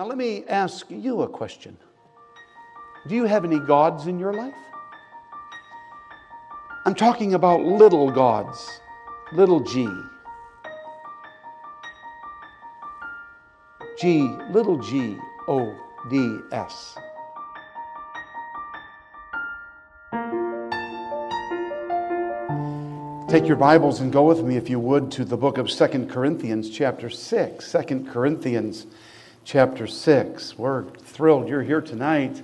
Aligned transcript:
Now, 0.00 0.06
let 0.06 0.16
me 0.16 0.44
ask 0.48 0.86
you 0.88 1.20
a 1.20 1.28
question 1.28 1.76
Do 3.06 3.14
you 3.14 3.24
have 3.24 3.44
any 3.44 3.58
gods 3.58 4.06
in 4.06 4.18
your 4.18 4.32
life? 4.32 4.54
I'm 6.86 6.94
talking 6.94 7.34
about 7.34 7.60
little 7.60 8.10
gods, 8.10 8.80
little 9.34 9.60
g. 9.60 9.86
G, 14.00 14.22
little 14.50 14.78
g, 14.78 15.18
O, 15.48 15.70
D, 16.08 16.38
S. 16.50 16.96
Take 23.28 23.46
your 23.46 23.56
Bibles 23.56 24.00
and 24.00 24.10
go 24.10 24.24
with 24.24 24.42
me, 24.42 24.56
if 24.56 24.70
you 24.70 24.80
would, 24.80 25.12
to 25.12 25.26
the 25.26 25.36
book 25.36 25.58
of 25.58 25.70
Second 25.70 26.08
Corinthians, 26.08 26.70
chapter 26.70 27.10
6. 27.10 27.70
2 27.70 28.06
Corinthians, 28.10 28.86
chapter 29.44 29.86
6. 29.86 30.58
We're 30.58 30.84
thrilled 30.90 31.48
you're 31.48 31.62
here 31.62 31.80
tonight. 31.80 32.42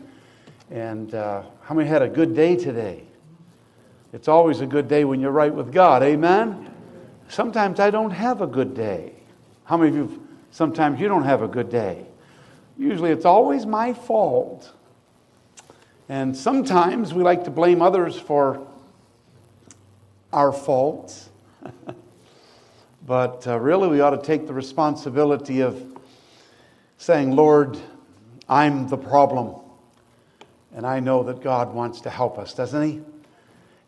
And 0.71 1.15
uh, 1.15 1.43
how 1.63 1.75
many 1.75 1.89
had 1.89 2.03
a 2.03 2.09
good 2.09 2.35
day 2.35 2.57
today? 2.57 3.05
It's 4.13 4.29
always 4.29 4.61
a 4.61 4.67
good 4.67 4.89
day 4.89 5.05
when 5.05 5.21
you're 5.21 5.31
right 5.31 5.55
with 5.55 5.73
God. 5.73 6.03
Amen? 6.03 6.73
Sometimes 7.29 7.81
I 7.81 7.91
don't 7.91 8.11
have 8.11 8.41
a 8.41 8.47
good 8.47 8.75
day. 8.75 9.13
How 9.65 9.77
many 9.77 9.91
of 9.91 9.97
you, 9.97 10.27
sometimes 10.51 11.01
you 11.01 11.09
don't 11.09 11.25
have 11.25 11.43
a 11.43 11.49
good 11.49 11.71
day? 11.71 12.07
Usually 12.79 13.11
it's 13.11 13.25
always 13.25 13.67
my 13.67 13.93
fault. 13.93 14.73
And 16.09 16.37
sometimes 16.37 17.13
we 17.13 17.23
like 17.23 17.45
to 17.45 17.51
blame 17.51 17.83
others 17.83 18.19
for 18.19 18.67
our 20.33 20.53
faults. 20.53 21.29
but 23.07 23.47
uh, 23.47 23.59
really, 23.59 23.89
we 23.89 24.01
ought 24.01 24.11
to 24.11 24.23
take 24.23 24.47
the 24.47 24.55
responsibility 24.55 25.61
of 25.61 25.96
saying, 26.99 27.35
Lord, 27.35 27.79
I'm 28.49 28.89
the 28.89 28.97
problem. 28.97 29.61
And 30.75 30.87
I 30.87 31.01
know 31.01 31.23
that 31.25 31.43
God 31.43 31.75
wants 31.75 32.03
to 32.03 32.11
help 32.11 32.39
us, 32.39 32.55
doesn't 32.55 32.83
He? 32.83 33.01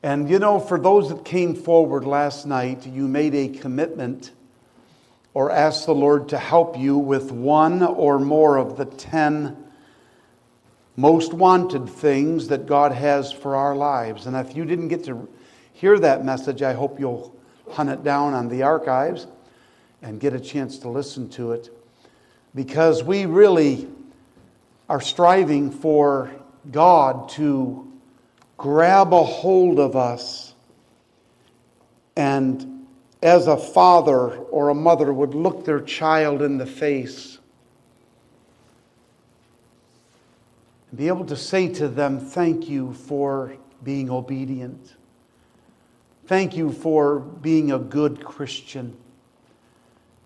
And 0.03 0.31
you 0.31 0.39
know, 0.39 0.61
for 0.61 0.79
those 0.79 1.09
that 1.09 1.25
came 1.25 1.55
forward 1.55 2.05
last 2.05 2.47
night, 2.47 2.87
you 2.87 3.09
made 3.09 3.35
a 3.35 3.49
commitment 3.49 4.31
or 5.35 5.51
asked 5.51 5.87
the 5.87 5.95
Lord 5.95 6.29
to 6.31 6.39
help 6.39 6.79
you 6.79 6.97
with 6.97 7.31
one 7.33 7.83
or 7.83 8.19
more 8.19 8.57
of 8.57 8.77
the 8.77 8.85
10 8.85 9.57
most 10.97 11.33
wanted 11.33 11.89
things 11.89 12.49
that 12.49 12.67
God 12.67 12.93
has 12.93 13.31
for 13.31 13.55
our 13.55 13.77
lives. 13.77 14.27
And 14.27 14.37
if 14.37 14.57
you 14.57 14.65
didn't 14.65 14.89
get 14.89 15.05
to 15.05 15.29
hear 15.73 15.99
that 15.99 16.25
message, 16.25 16.63
I 16.63 16.73
hope 16.73 16.99
you'll 16.99 17.37
hunt 17.71 17.91
it 17.91 18.03
down 18.03 18.35
on 18.35 18.49
the 18.49 18.63
archives 18.63 19.27
and 20.03 20.19
get 20.19 20.33
a 20.33 20.41
chance 20.41 20.79
to 20.79 20.89
listen 20.89 21.29
to 21.31 21.53
it 21.53 21.71
because 22.59 23.05
we 23.05 23.25
really 23.25 23.87
are 24.89 25.01
striving 25.01 25.71
for 25.71 26.29
God 26.73 27.29
to 27.29 27.89
grab 28.57 29.15
a 29.15 29.23
hold 29.23 29.79
of 29.79 29.95
us 29.95 30.55
and 32.17 32.85
as 33.23 33.47
a 33.47 33.57
father 33.57 34.39
or 34.39 34.71
a 34.71 34.75
mother 34.75 35.13
would 35.13 35.35
look 35.35 35.65
their 35.65 35.79
child 35.79 36.43
in 36.43 36.59
the 36.59 36.67
face 36.67 37.39
and 40.91 40.99
be 40.99 41.07
able 41.07 41.27
to 41.27 41.37
say 41.37 41.69
to 41.75 41.87
them, 41.87 42.19
Thank 42.19 42.69
you 42.69 42.93
for 42.93 43.57
being 43.85 44.11
obedient. 44.11 44.97
Thank 46.27 46.57
you 46.57 46.73
for 46.73 47.21
being 47.21 47.71
a 47.71 47.79
good 47.79 48.25
Christian. 48.25 48.97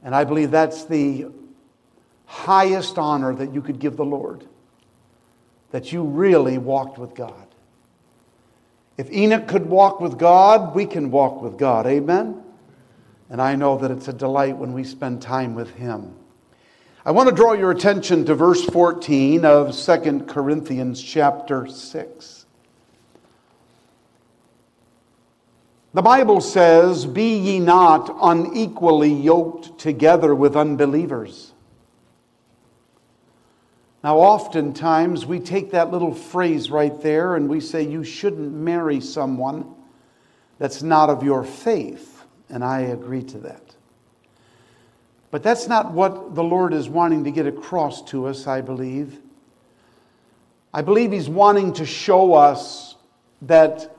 And 0.03 0.15
I 0.15 0.25
believe 0.25 0.51
that's 0.51 0.87
the 0.87 1.27
highest 2.33 2.99
honor 2.99 3.35
that 3.35 3.53
you 3.53 3.61
could 3.61 3.79
give 3.79 3.99
the 3.99 4.05
Lord, 4.07 4.43
that 5.71 5.93
you 5.93 6.03
really 6.03 6.57
walked 6.57 6.99
with 6.99 7.15
God. 7.15 7.47
If 8.97 9.13
Enoch 9.13 9.47
could 9.47 9.67
walk 9.67 10.01
with 10.01 10.19
God, 10.19 10.75
we 10.75 10.87
can 10.87 11.11
walk 11.11 11.43
with 11.43 11.59
God. 11.59 11.87
Amen? 11.87 12.43
And 13.29 13.41
I 13.41 13.55
know 13.55 13.77
that 13.77 13.91
it's 13.91 14.09
a 14.09 14.15
delight 14.15 14.57
when 14.57 14.73
we 14.73 14.83
spend 14.83 15.21
time 15.21 15.55
with 15.55 15.75
Him. 15.75 16.15
I 17.05 17.11
want 17.11 17.29
to 17.29 17.35
draw 17.35 17.53
your 17.53 17.71
attention 17.71 18.25
to 18.25 18.35
verse 18.35 18.65
14 18.65 19.45
of 19.45 19.77
2 19.77 20.21
Corinthians 20.27 21.03
chapter 21.03 21.67
6. 21.67 22.47
The 25.93 26.03
Bible 26.03 26.41
says, 26.41 27.05
Be 27.05 27.37
ye 27.37 27.59
not 27.61 28.17
unequally 28.23 29.13
yoked 29.13 29.79
together 29.79 30.35
with 30.35 30.57
unbelievers. 30.57 31.52
Now, 34.03 34.19
oftentimes 34.19 35.25
we 35.25 35.39
take 35.39 35.71
that 35.71 35.93
little 35.93 36.13
phrase 36.13 36.71
right 36.71 37.01
there 37.03 37.37
and 37.37 37.49
we 37.49 37.61
say, 37.61 37.83
You 37.83 38.03
shouldn't 38.03 38.53
marry 38.53 39.01
someone 39.01 39.75
that's 40.59 40.83
not 40.83 41.09
of 41.09 41.23
your 41.23 41.45
faith. 41.45 42.25
And 42.49 42.65
I 42.65 42.81
agree 42.81 43.23
to 43.23 43.39
that. 43.39 43.63
But 45.31 45.43
that's 45.43 45.69
not 45.69 45.93
what 45.93 46.35
the 46.35 46.43
Lord 46.43 46.75
is 46.75 46.89
wanting 46.89 47.25
to 47.25 47.31
get 47.31 47.47
across 47.47 48.03
to 48.11 48.27
us, 48.27 48.47
I 48.47 48.61
believe. 48.61 49.19
I 50.75 50.83
believe 50.83 51.13
He's 51.13 51.29
wanting 51.29 51.73
to 51.75 51.87
show 51.87 52.35
us 52.35 52.97
that 53.43 53.97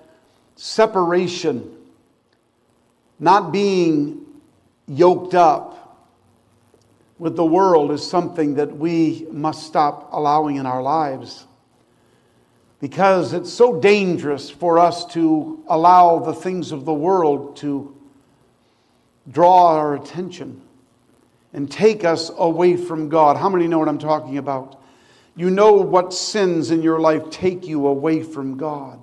separation 0.55 1.75
not 3.19 3.51
being 3.51 4.25
yoked 4.87 5.33
up 5.33 5.82
with 7.23 7.37
the 7.37 7.45
world 7.45 7.89
is 7.89 8.05
something 8.05 8.55
that 8.55 8.75
we 8.75 9.25
must 9.31 9.65
stop 9.65 10.09
allowing 10.11 10.57
in 10.57 10.65
our 10.65 10.81
lives 10.81 11.47
because 12.81 13.31
it's 13.31 13.51
so 13.51 13.79
dangerous 13.79 14.49
for 14.49 14.77
us 14.77 15.05
to 15.05 15.63
allow 15.69 16.19
the 16.19 16.33
things 16.33 16.73
of 16.73 16.83
the 16.83 16.93
world 16.93 17.55
to 17.55 17.95
draw 19.31 19.77
our 19.77 19.95
attention 19.95 20.61
and 21.53 21.71
take 21.71 22.03
us 22.03 22.29
away 22.37 22.75
from 22.75 23.07
God. 23.07 23.37
How 23.37 23.47
many 23.47 23.67
know 23.67 23.79
what 23.79 23.87
I'm 23.87 23.99
talking 23.99 24.37
about? 24.37 24.81
You 25.37 25.49
know 25.49 25.75
what 25.75 26.13
sins 26.13 26.71
in 26.71 26.81
your 26.81 26.99
life 26.99 27.29
take 27.29 27.65
you 27.65 27.87
away 27.87 28.21
from 28.21 28.57
God. 28.57 28.99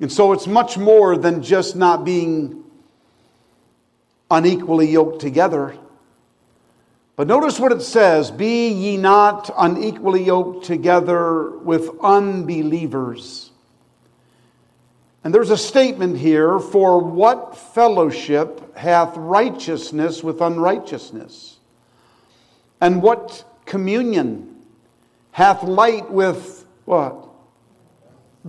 And 0.00 0.10
so 0.10 0.32
it's 0.32 0.46
much 0.46 0.78
more 0.78 1.18
than 1.18 1.42
just 1.42 1.76
not 1.76 2.02
being 2.02 2.64
unequally 4.30 4.90
yoked 4.90 5.20
together. 5.20 5.76
But 7.20 7.26
notice 7.26 7.60
what 7.60 7.70
it 7.70 7.82
says 7.82 8.30
Be 8.30 8.68
ye 8.70 8.96
not 8.96 9.50
unequally 9.58 10.24
yoked 10.24 10.64
together 10.64 11.50
with 11.50 11.90
unbelievers. 12.00 13.50
And 15.22 15.34
there's 15.34 15.50
a 15.50 15.56
statement 15.58 16.16
here 16.16 16.58
for 16.58 16.98
what 16.98 17.58
fellowship 17.58 18.74
hath 18.74 19.18
righteousness 19.18 20.24
with 20.24 20.40
unrighteousness? 20.40 21.58
And 22.80 23.02
what 23.02 23.44
communion 23.66 24.56
hath 25.32 25.62
light 25.62 26.10
with 26.10 26.64
what? 26.86 27.28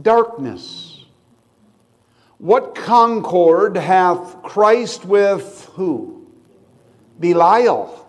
Darkness. 0.01 1.03
What 2.37 2.75
concord 2.75 3.75
hath 3.75 4.41
Christ 4.43 5.03
with 5.03 5.69
who? 5.73 6.25
Belial. 7.19 8.00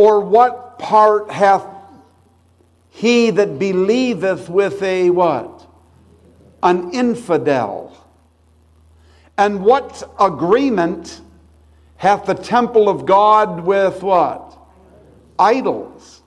Or 0.00 0.20
what 0.20 0.78
part 0.78 1.30
hath 1.30 1.66
he 2.88 3.28
that 3.32 3.58
believeth 3.58 4.48
with 4.48 4.82
a 4.82 5.10
what? 5.10 5.66
An 6.62 6.94
infidel. 6.94 7.94
And 9.36 9.62
what 9.62 10.02
agreement 10.18 11.20
hath 11.98 12.24
the 12.24 12.32
temple 12.32 12.88
of 12.88 13.04
God 13.04 13.60
with 13.60 14.02
what? 14.02 14.56
Idols. 15.38 16.22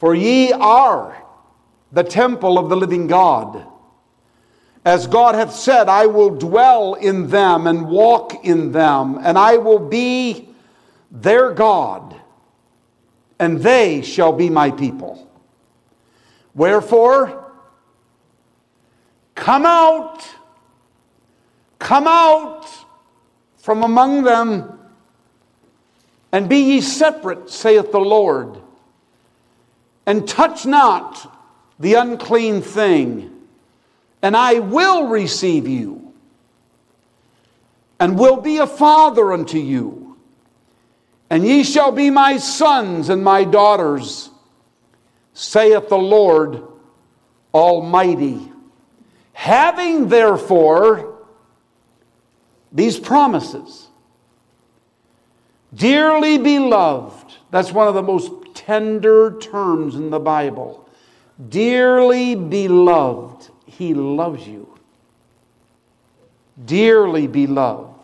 For 0.00 0.16
ye 0.16 0.50
are 0.50 1.16
the 1.92 2.02
temple 2.02 2.58
of 2.58 2.70
the 2.70 2.76
living 2.76 3.06
God. 3.06 3.64
As 4.84 5.06
God 5.06 5.36
hath 5.36 5.54
said, 5.54 5.88
I 5.88 6.06
will 6.06 6.30
dwell 6.30 6.94
in 6.94 7.28
them 7.28 7.68
and 7.68 7.86
walk 7.86 8.44
in 8.44 8.72
them, 8.72 9.20
and 9.22 9.38
I 9.38 9.58
will 9.58 9.78
be 9.78 10.48
their 11.12 11.52
God, 11.52 12.17
and 13.38 13.60
they 13.60 14.02
shall 14.02 14.32
be 14.32 14.50
my 14.50 14.70
people. 14.70 15.28
Wherefore, 16.54 17.52
come 19.34 19.64
out, 19.64 20.26
come 21.78 22.06
out 22.06 22.66
from 23.58 23.82
among 23.82 24.24
them, 24.24 24.78
and 26.32 26.48
be 26.48 26.58
ye 26.58 26.80
separate, 26.80 27.48
saith 27.50 27.92
the 27.92 28.00
Lord, 28.00 28.60
and 30.04 30.26
touch 30.26 30.66
not 30.66 31.34
the 31.78 31.94
unclean 31.94 32.60
thing 32.60 33.38
and 34.22 34.36
I 34.36 34.58
will 34.58 35.08
receive 35.08 35.68
you, 35.68 36.12
and 38.00 38.18
will 38.18 38.40
be 38.40 38.58
a 38.58 38.66
father 38.66 39.32
unto 39.32 39.58
you, 39.58 39.97
And 41.30 41.46
ye 41.46 41.62
shall 41.62 41.92
be 41.92 42.10
my 42.10 42.38
sons 42.38 43.10
and 43.10 43.22
my 43.22 43.44
daughters, 43.44 44.30
saith 45.34 45.88
the 45.88 45.98
Lord 45.98 46.62
Almighty. 47.52 48.50
Having 49.34 50.08
therefore 50.08 51.18
these 52.72 52.98
promises, 52.98 53.88
dearly 55.74 56.38
beloved, 56.38 57.34
that's 57.50 57.72
one 57.72 57.88
of 57.88 57.94
the 57.94 58.02
most 58.02 58.32
tender 58.54 59.38
terms 59.38 59.94
in 59.94 60.10
the 60.10 60.18
Bible. 60.18 60.88
Dearly 61.48 62.34
beloved, 62.34 63.50
He 63.66 63.94
loves 63.94 64.46
you. 64.46 64.76
Dearly 66.64 67.26
beloved. 67.26 67.94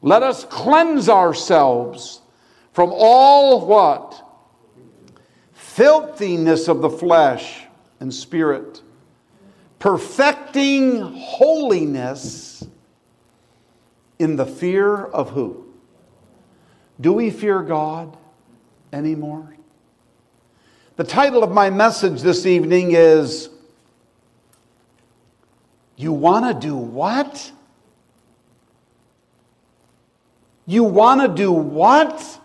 Let 0.00 0.24
us 0.24 0.44
cleanse 0.44 1.08
ourselves 1.08 2.21
from 2.72 2.90
all 2.92 3.66
what? 3.66 4.28
Filthiness 5.52 6.68
of 6.68 6.80
the 6.82 6.90
flesh 6.90 7.64
and 8.00 8.12
spirit, 8.12 8.82
perfecting 9.78 11.00
holiness 11.00 12.64
in 14.18 14.36
the 14.36 14.46
fear 14.46 15.04
of 15.04 15.30
who? 15.30 15.66
Do 17.00 17.12
we 17.12 17.30
fear 17.30 17.62
God 17.62 18.16
anymore? 18.92 19.56
The 20.96 21.04
title 21.04 21.42
of 21.42 21.50
my 21.50 21.70
message 21.70 22.20
this 22.20 22.44
evening 22.44 22.92
is 22.92 23.48
You 25.96 26.12
Want 26.12 26.46
to 26.46 26.66
Do 26.68 26.76
What? 26.76 27.52
You 30.66 30.84
want 30.84 31.20
to 31.22 31.28
do 31.28 31.52
what? 31.52 32.40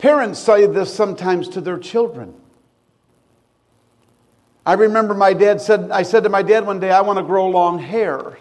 Parents 0.00 0.40
say 0.40 0.64
this 0.64 0.92
sometimes 0.92 1.46
to 1.50 1.60
their 1.60 1.78
children. 1.78 2.34
I 4.64 4.72
remember 4.72 5.12
my 5.12 5.34
dad 5.34 5.60
said, 5.60 5.90
I 5.90 6.04
said 6.04 6.22
to 6.22 6.30
my 6.30 6.42
dad 6.42 6.66
one 6.66 6.80
day, 6.80 6.90
I 6.90 7.02
want 7.02 7.18
to 7.18 7.22
grow 7.22 7.48
long 7.48 7.78
hair. 7.78 8.38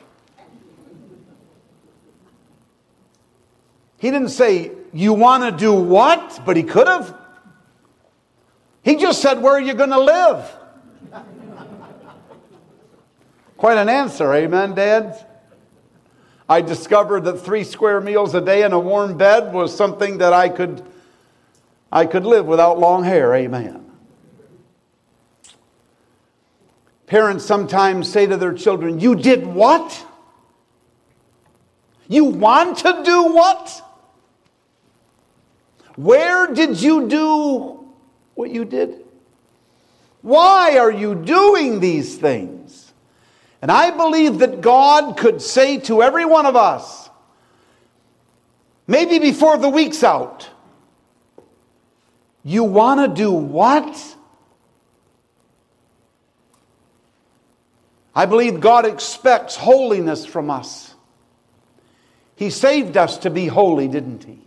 He 3.97 4.09
didn't 4.09 4.29
say, 4.29 4.71
You 4.93 5.11
want 5.11 5.43
to 5.43 5.51
do 5.51 5.73
what? 5.73 6.41
But 6.45 6.55
he 6.55 6.63
could 6.63 6.87
have. 6.87 7.13
He 8.81 8.95
just 8.95 9.21
said, 9.21 9.41
Where 9.41 9.53
are 9.53 9.59
you 9.59 9.73
going 9.73 9.89
to 9.89 9.99
live? 9.99 10.57
Quite 13.57 13.77
an 13.77 13.89
answer, 13.89 14.33
amen, 14.33 14.75
Dad? 14.75 15.25
I 16.47 16.61
discovered 16.61 17.25
that 17.25 17.41
three 17.41 17.65
square 17.65 17.99
meals 17.99 18.33
a 18.33 18.39
day 18.39 18.63
and 18.63 18.73
a 18.73 18.79
warm 18.79 19.17
bed 19.17 19.51
was 19.51 19.75
something 19.75 20.19
that 20.19 20.31
I 20.31 20.47
could 20.47 20.88
I 21.91 22.05
could 22.05 22.25
live 22.25 22.45
without 22.45 22.79
long 22.79 23.03
hair. 23.03 23.33
Amen. 23.33 23.85
Parents 27.07 27.43
sometimes 27.43 28.11
say 28.11 28.27
to 28.27 28.37
their 28.37 28.53
children, 28.53 28.99
You 28.99 29.15
did 29.15 29.45
what? 29.45 30.05
You 32.07 32.25
want 32.25 32.77
to 32.79 33.01
do 33.03 33.23
what? 33.33 33.83
Where 35.95 36.47
did 36.53 36.81
you 36.81 37.07
do 37.07 37.85
what 38.35 38.51
you 38.51 38.63
did? 38.63 39.03
Why 40.21 40.77
are 40.77 40.91
you 40.91 41.15
doing 41.15 41.79
these 41.79 42.17
things? 42.17 42.93
And 43.61 43.71
I 43.71 43.91
believe 43.91 44.39
that 44.39 44.61
God 44.61 45.17
could 45.17 45.41
say 45.41 45.79
to 45.81 46.01
every 46.01 46.25
one 46.25 46.45
of 46.45 46.55
us, 46.55 47.09
maybe 48.87 49.19
before 49.19 49.57
the 49.57 49.69
week's 49.69 50.03
out, 50.03 50.49
you 52.43 52.63
want 52.63 53.01
to 53.01 53.21
do 53.21 53.31
what? 53.31 54.15
I 58.15 58.25
believe 58.25 58.59
God 58.59 58.85
expects 58.85 59.55
holiness 59.55 60.25
from 60.25 60.49
us. 60.49 60.93
He 62.35 62.49
saved 62.49 62.97
us 62.97 63.19
to 63.19 63.29
be 63.29 63.47
holy, 63.47 63.87
didn't 63.87 64.23
He? 64.23 64.39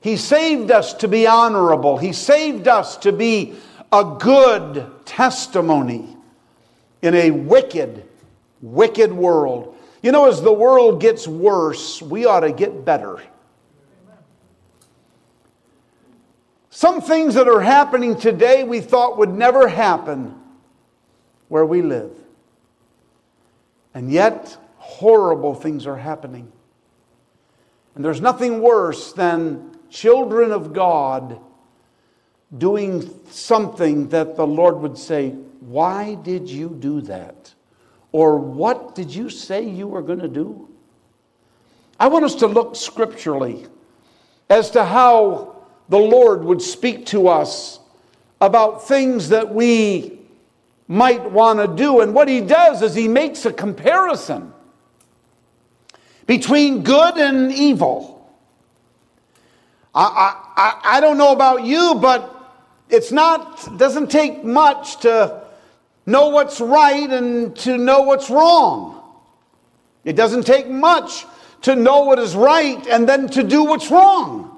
He 0.00 0.16
saved 0.16 0.70
us 0.70 0.94
to 0.94 1.08
be 1.08 1.26
honorable. 1.26 1.96
He 1.96 2.12
saved 2.12 2.66
us 2.66 2.96
to 2.98 3.12
be 3.12 3.54
a 3.92 4.16
good 4.18 4.90
testimony 5.04 6.16
in 7.02 7.14
a 7.14 7.30
wicked, 7.30 8.08
wicked 8.60 9.12
world. 9.12 9.76
You 10.02 10.10
know, 10.10 10.26
as 10.26 10.42
the 10.42 10.52
world 10.52 11.00
gets 11.00 11.28
worse, 11.28 12.02
we 12.02 12.24
ought 12.24 12.40
to 12.40 12.52
get 12.52 12.84
better. 12.84 13.20
Some 16.74 17.02
things 17.02 17.34
that 17.34 17.48
are 17.48 17.60
happening 17.60 18.16
today 18.16 18.64
we 18.64 18.80
thought 18.80 19.18
would 19.18 19.28
never 19.28 19.68
happen 19.68 20.34
where 21.48 21.66
we 21.66 21.82
live. 21.82 22.16
And 23.92 24.10
yet, 24.10 24.56
horrible 24.78 25.54
things 25.54 25.86
are 25.86 25.98
happening. 25.98 26.50
And 27.94 28.02
there's 28.02 28.22
nothing 28.22 28.62
worse 28.62 29.12
than 29.12 29.76
children 29.90 30.50
of 30.50 30.72
God 30.72 31.38
doing 32.56 33.20
something 33.28 34.08
that 34.08 34.36
the 34.36 34.46
Lord 34.46 34.78
would 34.78 34.96
say, 34.96 35.28
Why 35.60 36.14
did 36.14 36.48
you 36.48 36.70
do 36.70 37.02
that? 37.02 37.52
Or 38.12 38.38
what 38.38 38.94
did 38.94 39.14
you 39.14 39.28
say 39.28 39.62
you 39.62 39.88
were 39.88 40.00
going 40.00 40.20
to 40.20 40.28
do? 40.28 40.70
I 42.00 42.08
want 42.08 42.24
us 42.24 42.36
to 42.36 42.46
look 42.46 42.76
scripturally 42.76 43.66
as 44.48 44.70
to 44.70 44.86
how 44.86 45.61
the 45.88 45.98
Lord 45.98 46.44
would 46.44 46.62
speak 46.62 47.06
to 47.06 47.28
us 47.28 47.78
about 48.40 48.86
things 48.86 49.28
that 49.28 49.54
we 49.54 50.18
might 50.88 51.30
want 51.30 51.58
to 51.58 51.68
do. 51.68 52.00
And 52.00 52.14
what 52.14 52.28
he 52.28 52.40
does 52.40 52.82
is 52.82 52.94
he 52.94 53.08
makes 53.08 53.46
a 53.46 53.52
comparison 53.52 54.52
between 56.26 56.82
good 56.82 57.16
and 57.16 57.52
evil. 57.52 58.30
I, 59.94 60.36
I, 60.56 60.96
I 60.96 61.00
don't 61.00 61.18
know 61.18 61.32
about 61.32 61.64
you, 61.64 61.94
but 62.00 62.28
it's 62.88 63.12
not, 63.12 63.78
doesn't 63.78 64.10
take 64.10 64.44
much 64.44 65.00
to 65.00 65.42
know 66.06 66.28
what's 66.28 66.60
right 66.60 67.10
and 67.10 67.54
to 67.56 67.76
know 67.78 68.02
what's 68.02 68.30
wrong. 68.30 69.02
It 70.04 70.16
doesn't 70.16 70.44
take 70.46 70.68
much 70.68 71.24
to 71.62 71.76
know 71.76 72.04
what 72.04 72.18
is 72.18 72.34
right 72.34 72.86
and 72.88 73.08
then 73.08 73.28
to 73.28 73.42
do 73.42 73.64
what's 73.64 73.90
wrong. 73.90 74.51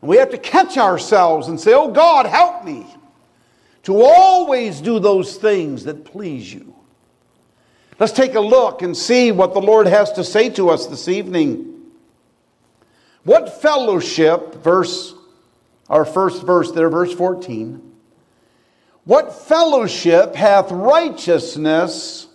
We 0.00 0.16
have 0.18 0.30
to 0.30 0.38
catch 0.38 0.76
ourselves 0.76 1.48
and 1.48 1.60
say, 1.60 1.74
Oh 1.74 1.90
God, 1.90 2.26
help 2.26 2.64
me 2.64 2.86
to 3.84 4.02
always 4.02 4.80
do 4.80 4.98
those 4.98 5.36
things 5.36 5.84
that 5.84 6.04
please 6.04 6.52
you. 6.52 6.74
Let's 7.98 8.12
take 8.12 8.34
a 8.34 8.40
look 8.40 8.82
and 8.82 8.96
see 8.96 9.32
what 9.32 9.54
the 9.54 9.60
Lord 9.60 9.86
has 9.86 10.12
to 10.12 10.22
say 10.22 10.50
to 10.50 10.70
us 10.70 10.86
this 10.86 11.08
evening. 11.08 11.74
What 13.24 13.60
fellowship, 13.60 14.54
verse, 14.56 15.14
our 15.88 16.04
first 16.04 16.44
verse 16.44 16.70
there, 16.70 16.88
verse 16.88 17.12
14. 17.12 17.82
What 19.04 19.32
fellowship 19.32 20.34
hath 20.34 20.70
righteousness 20.70 22.26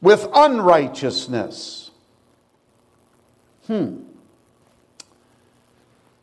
with 0.00 0.26
unrighteousness? 0.34 1.90
Hmm. 3.66 4.03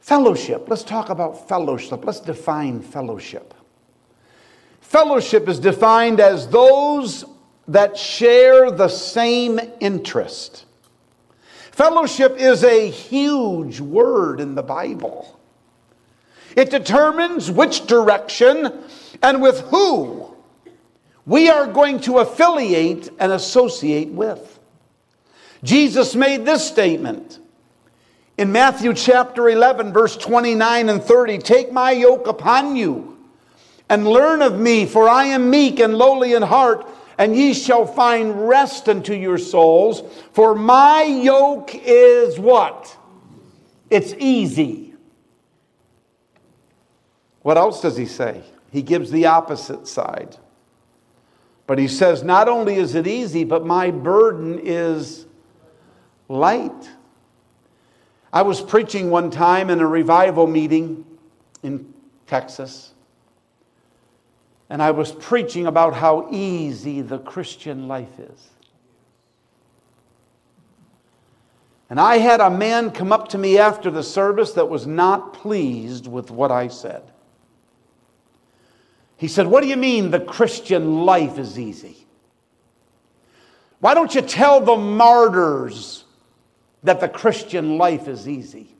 Fellowship. 0.01 0.67
Let's 0.67 0.83
talk 0.83 1.09
about 1.09 1.47
fellowship. 1.47 2.03
Let's 2.03 2.19
define 2.19 2.81
fellowship. 2.81 3.53
Fellowship 4.81 5.47
is 5.47 5.59
defined 5.59 6.19
as 6.19 6.47
those 6.47 7.23
that 7.67 7.95
share 7.95 8.71
the 8.71 8.89
same 8.89 9.59
interest. 9.79 10.65
Fellowship 11.71 12.35
is 12.37 12.63
a 12.63 12.89
huge 12.89 13.79
word 13.79 14.41
in 14.41 14.55
the 14.55 14.63
Bible. 14.63 15.39
It 16.57 16.71
determines 16.71 17.49
which 17.49 17.85
direction 17.85 18.83
and 19.21 19.41
with 19.41 19.61
who 19.61 20.35
we 21.27 21.49
are 21.49 21.67
going 21.67 22.01
to 22.01 22.17
affiliate 22.17 23.09
and 23.19 23.31
associate 23.31 24.09
with. 24.09 24.59
Jesus 25.63 26.15
made 26.15 26.43
this 26.43 26.67
statement 26.67 27.39
in 28.41 28.51
Matthew 28.51 28.95
chapter 28.95 29.49
11, 29.49 29.93
verse 29.93 30.17
29 30.17 30.89
and 30.89 31.03
30, 31.03 31.37
take 31.37 31.71
my 31.71 31.91
yoke 31.91 32.25
upon 32.25 32.75
you 32.75 33.19
and 33.87 34.07
learn 34.07 34.41
of 34.41 34.59
me, 34.59 34.87
for 34.87 35.07
I 35.07 35.25
am 35.25 35.51
meek 35.51 35.79
and 35.79 35.93
lowly 35.95 36.33
in 36.33 36.41
heart, 36.41 36.89
and 37.19 37.35
ye 37.35 37.53
shall 37.53 37.85
find 37.85 38.47
rest 38.47 38.89
unto 38.89 39.13
your 39.13 39.37
souls. 39.37 40.01
For 40.33 40.55
my 40.55 41.03
yoke 41.03 41.69
is 41.75 42.39
what? 42.39 42.97
It's 43.91 44.15
easy. 44.17 44.95
What 47.43 47.59
else 47.59 47.79
does 47.79 47.95
he 47.95 48.07
say? 48.07 48.41
He 48.71 48.81
gives 48.81 49.11
the 49.11 49.27
opposite 49.27 49.87
side. 49.87 50.35
But 51.67 51.77
he 51.77 51.87
says, 51.87 52.23
not 52.23 52.49
only 52.49 52.77
is 52.77 52.95
it 52.95 53.05
easy, 53.05 53.43
but 53.43 53.67
my 53.67 53.91
burden 53.91 54.57
is 54.63 55.27
light. 56.27 56.89
I 58.33 58.43
was 58.43 58.61
preaching 58.61 59.09
one 59.09 59.29
time 59.29 59.69
in 59.69 59.79
a 59.79 59.87
revival 59.87 60.47
meeting 60.47 61.05
in 61.63 61.93
Texas. 62.27 62.93
And 64.69 64.81
I 64.81 64.91
was 64.91 65.11
preaching 65.11 65.67
about 65.67 65.93
how 65.93 66.29
easy 66.31 67.01
the 67.01 67.19
Christian 67.19 67.89
life 67.89 68.19
is. 68.19 68.49
And 71.89 71.99
I 71.99 72.19
had 72.19 72.39
a 72.39 72.49
man 72.49 72.91
come 72.91 73.11
up 73.11 73.27
to 73.29 73.37
me 73.37 73.57
after 73.57 73.91
the 73.91 74.01
service 74.01 74.53
that 74.53 74.69
was 74.69 74.87
not 74.87 75.33
pleased 75.33 76.07
with 76.07 76.31
what 76.31 76.49
I 76.49 76.69
said. 76.69 77.03
He 79.17 79.27
said, 79.27 79.45
What 79.45 79.61
do 79.61 79.67
you 79.67 79.75
mean 79.75 80.09
the 80.09 80.21
Christian 80.21 81.03
life 81.03 81.37
is 81.37 81.59
easy? 81.59 82.07
Why 83.81 83.93
don't 83.93 84.15
you 84.15 84.21
tell 84.21 84.61
the 84.61 84.77
martyrs 84.77 86.05
that 86.83 86.99
the 86.99 87.09
Christian 87.09 87.77
life 87.77 88.07
is 88.07 88.27
easy? 88.27 88.75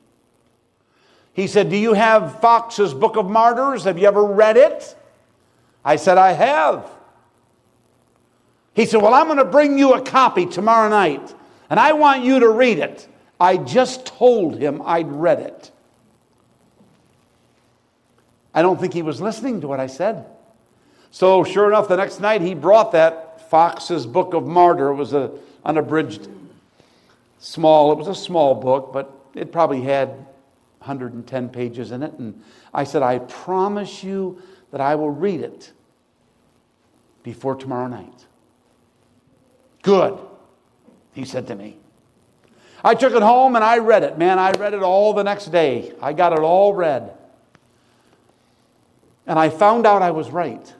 He 1.32 1.46
said, 1.46 1.70
Do 1.70 1.76
you 1.76 1.94
have 1.94 2.40
Fox's 2.40 2.94
Book 2.94 3.16
of 3.16 3.28
Martyrs? 3.28 3.84
Have 3.84 3.98
you 3.98 4.06
ever 4.06 4.24
read 4.24 4.56
it? 4.56 4.96
I 5.84 5.96
said, 5.96 6.18
I 6.18 6.32
have. 6.32 6.90
He 8.74 8.86
said, 8.86 9.02
Well, 9.02 9.14
I'm 9.14 9.26
going 9.26 9.38
to 9.38 9.44
bring 9.44 9.78
you 9.78 9.94
a 9.94 10.02
copy 10.02 10.46
tomorrow 10.46 10.88
night, 10.88 11.34
and 11.70 11.80
I 11.80 11.92
want 11.92 12.24
you 12.24 12.40
to 12.40 12.48
read 12.48 12.78
it. 12.78 13.06
I 13.40 13.56
just 13.56 14.06
told 14.06 14.58
him 14.58 14.82
I'd 14.84 15.10
read 15.10 15.40
it. 15.40 15.70
I 18.54 18.62
don't 18.62 18.78
think 18.78 18.92
he 18.92 19.02
was 19.02 19.20
listening 19.20 19.62
to 19.62 19.68
what 19.68 19.80
I 19.80 19.86
said. 19.86 20.26
So, 21.10 21.44
sure 21.44 21.68
enough, 21.68 21.88
the 21.88 21.96
next 21.96 22.20
night 22.20 22.40
he 22.40 22.54
brought 22.54 22.92
that 22.92 23.50
Fox's 23.50 24.06
Book 24.06 24.34
of 24.34 24.46
Martyr. 24.46 24.90
It 24.90 24.94
was 24.94 25.12
an 25.12 25.30
unabridged, 25.64 26.28
small, 27.42 27.90
it 27.90 27.98
was 27.98 28.06
a 28.06 28.14
small 28.14 28.54
book, 28.54 28.92
but 28.92 29.12
it 29.34 29.50
probably 29.50 29.82
had 29.82 30.10
110 30.78 31.48
pages 31.48 31.90
in 31.90 32.02
it. 32.02 32.12
And 32.14 32.40
I 32.72 32.84
said, 32.84 33.02
I 33.02 33.18
promise 33.18 34.02
you 34.02 34.40
that 34.70 34.80
I 34.80 34.94
will 34.94 35.10
read 35.10 35.40
it 35.40 35.72
before 37.22 37.56
tomorrow 37.56 37.88
night. 37.88 38.26
Good, 39.82 40.18
he 41.12 41.24
said 41.24 41.48
to 41.48 41.56
me. 41.56 41.78
I 42.84 42.94
took 42.94 43.12
it 43.12 43.22
home 43.22 43.56
and 43.56 43.64
I 43.64 43.78
read 43.78 44.04
it. 44.04 44.18
Man, 44.18 44.38
I 44.38 44.52
read 44.52 44.74
it 44.74 44.82
all 44.82 45.12
the 45.12 45.24
next 45.24 45.46
day. 45.46 45.92
I 46.00 46.12
got 46.12 46.32
it 46.32 46.40
all 46.40 46.74
read. 46.74 47.12
And 49.26 49.38
I 49.38 49.50
found 49.50 49.86
out 49.86 50.02
I 50.02 50.10
was 50.12 50.30
right. 50.30 50.72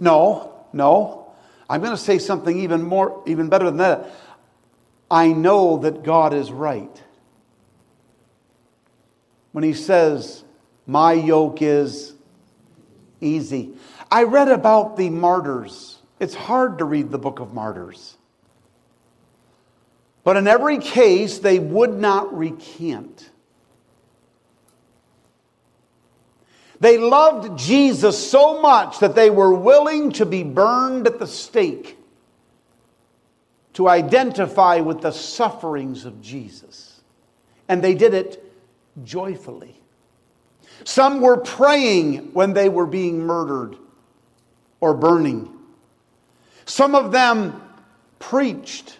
No, 0.00 0.66
no. 0.72 1.32
I'm 1.68 1.80
going 1.80 1.92
to 1.92 2.02
say 2.02 2.18
something 2.18 2.58
even 2.58 2.82
more, 2.82 3.22
even 3.26 3.48
better 3.48 3.64
than 3.64 3.78
that. 3.78 4.10
I 5.12 5.28
know 5.28 5.76
that 5.76 6.04
God 6.04 6.32
is 6.32 6.50
right. 6.50 7.02
When 9.52 9.62
he 9.62 9.74
says, 9.74 10.42
My 10.86 11.12
yoke 11.12 11.60
is 11.60 12.14
easy. 13.20 13.74
I 14.10 14.22
read 14.22 14.48
about 14.48 14.96
the 14.96 15.10
martyrs. 15.10 15.98
It's 16.18 16.34
hard 16.34 16.78
to 16.78 16.86
read 16.86 17.10
the 17.10 17.18
book 17.18 17.40
of 17.40 17.52
martyrs. 17.52 18.16
But 20.24 20.38
in 20.38 20.48
every 20.48 20.78
case, 20.78 21.40
they 21.40 21.58
would 21.58 21.92
not 21.92 22.34
recant. 22.34 23.28
They 26.80 26.96
loved 26.96 27.58
Jesus 27.58 28.30
so 28.30 28.62
much 28.62 29.00
that 29.00 29.14
they 29.14 29.28
were 29.28 29.52
willing 29.52 30.12
to 30.12 30.24
be 30.24 30.42
burned 30.42 31.06
at 31.06 31.18
the 31.18 31.26
stake 31.26 31.98
to 33.74 33.88
identify 33.88 34.80
with 34.80 35.00
the 35.00 35.10
sufferings 35.10 36.04
of 36.04 36.20
Jesus. 36.20 37.00
And 37.68 37.82
they 37.82 37.94
did 37.94 38.14
it 38.14 38.52
joyfully. 39.02 39.74
Some 40.84 41.20
were 41.20 41.38
praying 41.38 42.32
when 42.32 42.52
they 42.52 42.68
were 42.68 42.86
being 42.86 43.20
murdered 43.20 43.76
or 44.80 44.94
burning. 44.94 45.48
Some 46.64 46.94
of 46.94 47.12
them 47.12 47.62
preached. 48.18 48.98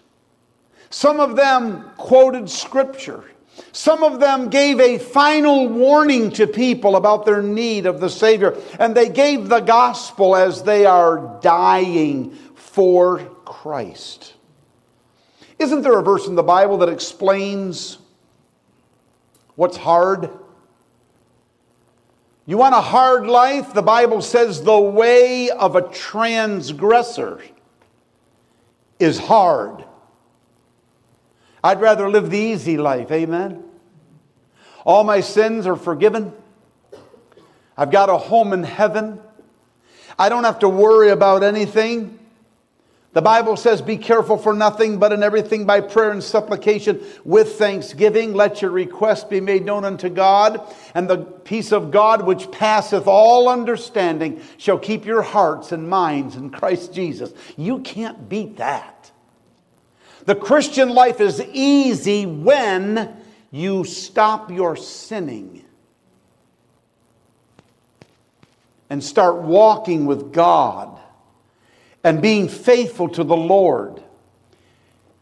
Some 0.90 1.20
of 1.20 1.36
them 1.36 1.90
quoted 1.96 2.48
scripture. 2.48 3.24
Some 3.72 4.02
of 4.02 4.20
them 4.20 4.48
gave 4.48 4.80
a 4.80 4.98
final 4.98 5.68
warning 5.68 6.30
to 6.32 6.46
people 6.46 6.96
about 6.96 7.26
their 7.26 7.42
need 7.42 7.86
of 7.86 8.00
the 8.00 8.08
Savior, 8.08 8.56
and 8.78 8.94
they 8.94 9.08
gave 9.08 9.48
the 9.48 9.60
gospel 9.60 10.36
as 10.36 10.62
they 10.62 10.86
are 10.86 11.38
dying 11.42 12.30
for 12.54 13.18
Christ. 13.44 14.34
Isn't 15.62 15.82
there 15.82 15.96
a 15.96 16.02
verse 16.02 16.26
in 16.26 16.34
the 16.34 16.42
Bible 16.42 16.78
that 16.78 16.88
explains 16.88 17.98
what's 19.54 19.76
hard? 19.76 20.28
You 22.46 22.58
want 22.58 22.74
a 22.74 22.80
hard 22.80 23.28
life? 23.28 23.72
The 23.72 23.80
Bible 23.80 24.22
says 24.22 24.64
the 24.64 24.76
way 24.76 25.50
of 25.50 25.76
a 25.76 25.82
transgressor 25.82 27.40
is 28.98 29.20
hard. 29.20 29.84
I'd 31.62 31.80
rather 31.80 32.10
live 32.10 32.28
the 32.28 32.38
easy 32.38 32.76
life. 32.76 33.12
Amen. 33.12 33.62
All 34.84 35.04
my 35.04 35.20
sins 35.20 35.68
are 35.68 35.76
forgiven. 35.76 36.32
I've 37.78 37.92
got 37.92 38.08
a 38.08 38.18
home 38.18 38.52
in 38.52 38.64
heaven. 38.64 39.20
I 40.18 40.28
don't 40.28 40.42
have 40.42 40.58
to 40.58 40.68
worry 40.68 41.10
about 41.10 41.44
anything. 41.44 42.18
The 43.12 43.22
Bible 43.22 43.58
says, 43.58 43.82
Be 43.82 43.98
careful 43.98 44.38
for 44.38 44.54
nothing, 44.54 44.98
but 44.98 45.12
in 45.12 45.22
everything 45.22 45.66
by 45.66 45.82
prayer 45.82 46.12
and 46.12 46.24
supplication 46.24 47.02
with 47.24 47.56
thanksgiving. 47.56 48.32
Let 48.32 48.62
your 48.62 48.70
request 48.70 49.28
be 49.28 49.40
made 49.40 49.66
known 49.66 49.84
unto 49.84 50.08
God. 50.08 50.74
And 50.94 51.08
the 51.10 51.18
peace 51.18 51.72
of 51.72 51.90
God, 51.90 52.24
which 52.24 52.50
passeth 52.50 53.06
all 53.06 53.50
understanding, 53.50 54.40
shall 54.56 54.78
keep 54.78 55.04
your 55.04 55.20
hearts 55.20 55.72
and 55.72 55.90
minds 55.90 56.36
in 56.36 56.48
Christ 56.50 56.94
Jesus. 56.94 57.34
You 57.58 57.80
can't 57.80 58.30
beat 58.30 58.56
that. 58.56 59.10
The 60.24 60.34
Christian 60.34 60.88
life 60.88 61.20
is 61.20 61.42
easy 61.52 62.24
when 62.24 63.14
you 63.50 63.84
stop 63.84 64.50
your 64.50 64.74
sinning 64.76 65.64
and 68.88 69.04
start 69.04 69.42
walking 69.42 70.06
with 70.06 70.32
God 70.32 71.01
and 72.04 72.20
being 72.20 72.48
faithful 72.48 73.08
to 73.10 73.24
the 73.24 73.36
Lord. 73.36 74.02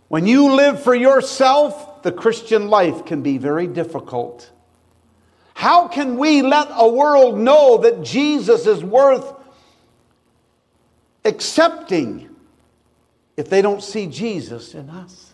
When 0.09 0.27
you 0.27 0.55
live 0.55 0.83
for 0.83 0.95
yourself, 0.95 2.03
the 2.03 2.13
Christian 2.13 2.69
life 2.69 3.05
can 3.05 3.23
be 3.23 3.39
very 3.39 3.67
difficult. 3.67 4.51
How 5.55 5.89
can 5.89 6.17
we 6.17 6.43
let 6.43 6.69
a 6.71 6.89
world 6.89 7.39
know 7.39 7.79
that 7.79 8.03
Jesus 8.03 8.67
is 8.67 8.83
worth 8.83 9.35
accepting 11.25 12.29
if 13.37 13.49
they 13.49 13.63
don't 13.63 13.83
see 13.83 14.07
Jesus 14.07 14.75
in 14.75 14.91
us. 14.91 15.33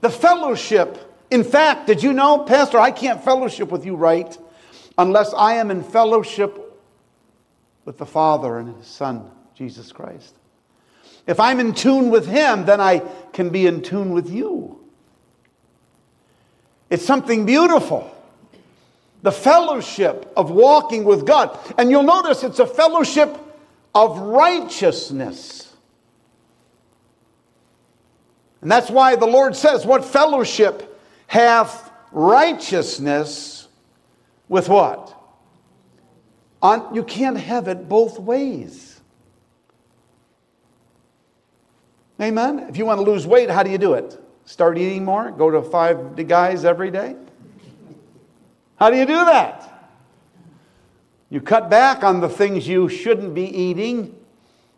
The 0.00 0.10
fellowship, 0.10 1.24
in 1.30 1.42
fact, 1.42 1.86
did 1.86 2.02
you 2.02 2.12
know, 2.12 2.40
Pastor, 2.40 2.78
I 2.78 2.90
can't 2.90 3.22
fellowship 3.24 3.70
with 3.70 3.84
you 3.84 3.96
right 3.96 4.36
unless 4.98 5.34
I 5.34 5.54
am 5.54 5.70
in 5.70 5.82
fellowship 5.82 6.80
with 7.84 7.98
the 7.98 8.06
Father 8.06 8.58
and 8.58 8.76
His 8.76 8.86
Son, 8.86 9.30
Jesus 9.56 9.90
Christ. 9.90 10.34
If 11.26 11.40
I'm 11.40 11.58
in 11.58 11.74
tune 11.74 12.10
with 12.10 12.26
Him, 12.26 12.66
then 12.66 12.80
I 12.80 13.02
can 13.32 13.50
be 13.50 13.66
in 13.66 13.82
tune 13.82 14.12
with 14.12 14.30
you. 14.30 14.78
It's 16.90 17.04
something 17.04 17.46
beautiful. 17.46 18.12
The 19.22 19.32
fellowship 19.32 20.32
of 20.36 20.50
walking 20.50 21.04
with 21.04 21.26
God. 21.26 21.58
And 21.78 21.90
you'll 21.90 22.04
notice 22.04 22.44
it's 22.44 22.60
a 22.60 22.66
fellowship 22.66 23.36
of 23.94 24.18
righteousness. 24.18 25.74
And 28.60 28.70
that's 28.70 28.90
why 28.90 29.16
the 29.16 29.26
Lord 29.26 29.56
says, 29.56 29.86
What 29.86 30.04
fellowship 30.04 31.00
hath 31.26 31.90
righteousness 32.12 33.68
with 34.48 34.68
what? 34.68 35.14
You 36.92 37.04
can't 37.04 37.38
have 37.38 37.68
it 37.68 37.88
both 37.88 38.18
ways. 38.18 38.95
Amen? 42.20 42.66
If 42.68 42.76
you 42.76 42.86
want 42.86 42.98
to 42.98 43.10
lose 43.10 43.26
weight, 43.26 43.50
how 43.50 43.62
do 43.62 43.70
you 43.70 43.78
do 43.78 43.94
it? 43.94 44.18
Start 44.44 44.78
eating 44.78 45.04
more? 45.04 45.30
Go 45.30 45.50
to 45.50 45.62
five 45.62 46.16
guys 46.28 46.64
every 46.64 46.90
day? 46.90 47.16
How 48.76 48.90
do 48.90 48.96
you 48.96 49.06
do 49.06 49.24
that? 49.24 49.90
You 51.28 51.40
cut 51.40 51.68
back 51.68 52.04
on 52.04 52.20
the 52.20 52.28
things 52.28 52.68
you 52.68 52.88
shouldn't 52.88 53.34
be 53.34 53.44
eating 53.44 54.14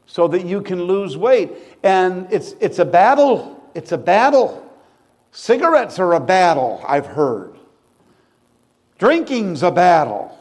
so 0.07 0.27
that 0.29 0.47
you 0.47 0.63
can 0.63 0.83
lose 0.85 1.17
weight. 1.17 1.53
And 1.83 2.27
it's, 2.33 2.55
it's 2.61 2.79
a 2.79 2.85
battle. 2.85 3.63
It's 3.75 3.93
a 3.93 3.99
battle. 3.99 4.65
Cigarettes 5.31 5.99
are 5.99 6.15
a 6.15 6.21
battle, 6.21 6.83
I've 6.87 7.07
heard. 7.07 7.55
Drinking's 8.99 9.63
a 9.63 9.71
battle. 9.71 10.37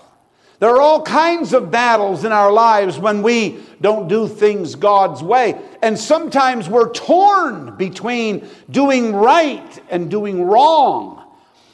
There 0.59 0.69
are 0.69 0.81
all 0.81 1.03
kinds 1.03 1.53
of 1.53 1.69
battles 1.69 2.25
in 2.25 2.31
our 2.31 2.51
lives 2.51 2.97
when 2.97 3.21
we 3.21 3.59
don't 3.79 4.07
do 4.07 4.27
things 4.27 4.73
God's 4.73 5.21
way. 5.21 5.61
And 5.83 5.99
sometimes 5.99 6.67
we're 6.67 6.91
torn 6.91 7.75
between 7.77 8.47
doing 8.69 9.13
right 9.13 9.83
and 9.89 10.09
doing 10.09 10.43
wrong. 10.43 11.23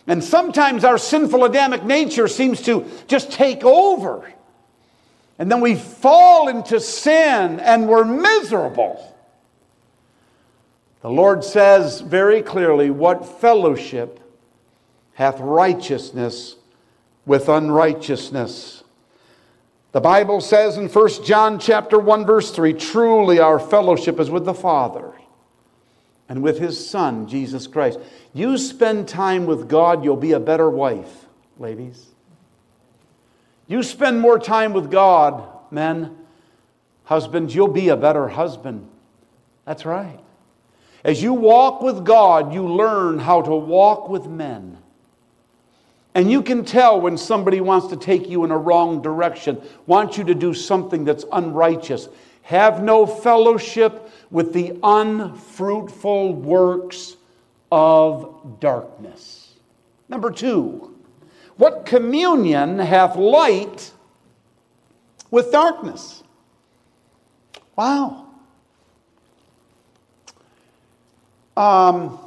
And 0.05 0.21
sometimes 0.21 0.83
our 0.83 0.97
sinful 0.97 1.45
Adamic 1.45 1.83
nature 1.83 2.27
seems 2.27 2.61
to 2.63 2.85
just 3.07 3.31
take 3.31 3.63
over. 3.63 4.29
And 5.39 5.49
then 5.49 5.61
we 5.61 5.75
fall 5.75 6.49
into 6.49 6.81
sin 6.81 7.61
and 7.61 7.87
we're 7.87 8.03
miserable. 8.03 9.15
The 11.01 11.09
Lord 11.09 11.43
says 11.43 12.01
very 12.01 12.41
clearly, 12.41 12.89
What 12.89 13.39
fellowship 13.39 14.19
hath 15.13 15.39
righteousness 15.39 16.55
with 17.25 17.49
unrighteousness? 17.49 18.83
The 19.93 20.01
Bible 20.01 20.41
says 20.41 20.77
in 20.77 20.89
1 20.89 21.23
John 21.23 21.59
chapter 21.59 21.99
1 21.99 22.25
verse 22.25 22.51
3, 22.51 22.73
truly 22.73 23.39
our 23.39 23.59
fellowship 23.59 24.19
is 24.19 24.29
with 24.29 24.45
the 24.45 24.53
Father 24.53 25.13
and 26.27 26.41
with 26.41 26.57
his 26.57 26.89
son 26.89 27.27
Jesus 27.27 27.67
Christ. 27.67 27.99
You 28.33 28.57
spend 28.57 29.07
time 29.07 29.45
with 29.45 29.69
God, 29.69 30.03
you'll 30.03 30.17
be 30.17 30.31
a 30.31 30.39
better 30.39 30.69
wife, 30.69 31.27
ladies. 31.59 32.07
You 33.67 33.83
spend 33.83 34.19
more 34.19 34.39
time 34.39 34.73
with 34.73 34.89
God, 34.89 35.47
men, 35.71 36.17
husbands, 37.03 37.53
you'll 37.53 37.67
be 37.67 37.89
a 37.89 37.97
better 37.97 38.27
husband. 38.27 38.89
That's 39.65 39.85
right. 39.85 40.19
As 41.03 41.21
you 41.21 41.33
walk 41.33 41.81
with 41.81 42.03
God, 42.03 42.53
you 42.53 42.67
learn 42.67 43.19
how 43.19 43.41
to 43.41 43.55
walk 43.55 44.09
with 44.09 44.25
men. 44.25 44.72
And 46.15 46.31
you 46.31 46.41
can 46.43 46.63
tell 46.63 47.01
when 47.01 47.17
somebody 47.17 47.59
wants 47.59 47.87
to 47.87 47.97
take 47.97 48.29
you 48.29 48.43
in 48.43 48.51
a 48.51 48.57
wrong 48.57 49.01
direction, 49.01 49.61
wants 49.87 50.17
you 50.17 50.23
to 50.25 50.35
do 50.35 50.53
something 50.53 51.03
that's 51.05 51.25
unrighteous. 51.31 52.07
Have 52.43 52.83
no 52.83 53.05
fellowship 53.05 54.11
with 54.29 54.53
the 54.53 54.77
unfruitful 54.83 56.33
works 56.33 57.15
of 57.71 58.59
darkness. 58.59 59.53
Number 60.07 60.29
two, 60.29 60.95
what 61.57 61.85
communion 61.85 62.77
hath 62.77 63.15
light 63.15 63.91
with 65.31 65.51
darkness? 65.51 66.23
Wow. 67.75 68.27
Um, 71.57 72.19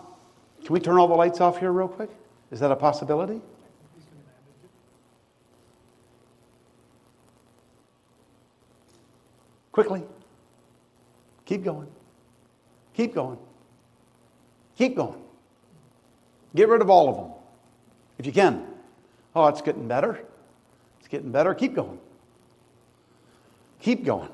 can 0.64 0.72
we 0.72 0.80
turn 0.80 0.96
all 0.96 1.06
the 1.06 1.14
lights 1.14 1.40
off 1.40 1.58
here, 1.58 1.70
real 1.70 1.88
quick? 1.88 2.10
Is 2.50 2.58
that 2.60 2.72
a 2.72 2.76
possibility? 2.76 3.40
Quickly. 9.76 10.02
Keep 11.44 11.64
going. 11.64 11.86
Keep 12.94 13.14
going. 13.14 13.36
Keep 14.78 14.96
going. 14.96 15.20
Get 16.54 16.70
rid 16.70 16.80
of 16.80 16.88
all 16.88 17.10
of 17.10 17.16
them 17.16 17.30
if 18.18 18.24
you 18.24 18.32
can. 18.32 18.66
Oh, 19.34 19.48
it's 19.48 19.60
getting 19.60 19.86
better. 19.86 20.18
It's 20.98 21.08
getting 21.08 21.30
better. 21.30 21.52
Keep 21.52 21.74
going. 21.74 21.98
Keep 23.82 24.06
going. 24.06 24.30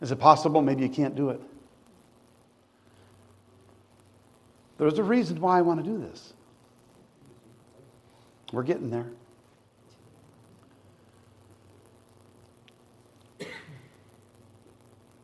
Is 0.00 0.12
it 0.12 0.20
possible? 0.20 0.62
Maybe 0.62 0.84
you 0.84 0.88
can't 0.88 1.16
do 1.16 1.30
it. 1.30 1.40
There's 4.78 5.00
a 5.00 5.02
reason 5.02 5.40
why 5.40 5.58
I 5.58 5.62
want 5.62 5.84
to 5.84 5.90
do 5.90 5.98
this. 5.98 6.32
We're 8.52 8.62
getting 8.62 8.90
there. 8.90 9.10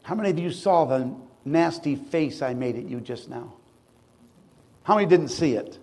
How 0.08 0.14
many 0.14 0.30
of 0.30 0.38
you 0.38 0.50
saw 0.50 0.86
the 0.86 1.14
nasty 1.44 1.94
face 1.94 2.40
I 2.40 2.54
made 2.54 2.76
at 2.76 2.84
you 2.84 2.98
just 2.98 3.28
now? 3.28 3.52
How 4.82 4.94
many 4.94 5.06
didn't 5.06 5.28
see 5.28 5.52
it? 5.52 5.76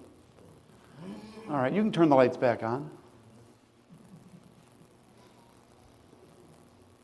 All 1.47 1.57
right, 1.57 1.71
you 1.71 1.79
can 1.79 1.91
turn 1.91 2.09
the 2.09 2.15
lights 2.15 2.35
back 2.35 2.63
on. 2.63 2.89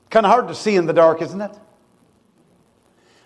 Kind 0.10 0.26
of 0.26 0.32
hard 0.32 0.48
to 0.48 0.56
see 0.56 0.76
in 0.76 0.88
the 0.88 0.94
dark, 0.94 1.22
isn't 1.22 1.40
it? 1.40 1.52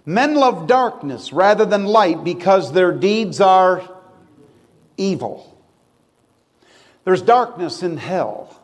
Men 0.05 0.36
love 0.36 0.67
darkness 0.67 1.31
rather 1.31 1.63
than 1.63 1.86
light 1.86 2.21
because 2.25 2.73
their 2.73 2.91
deeds 2.91 3.39
are 3.39 3.81
evil. 4.97 5.58
There's 7.05 7.21
darkness 7.21 7.81
in 7.81 7.95
hell, 7.95 8.62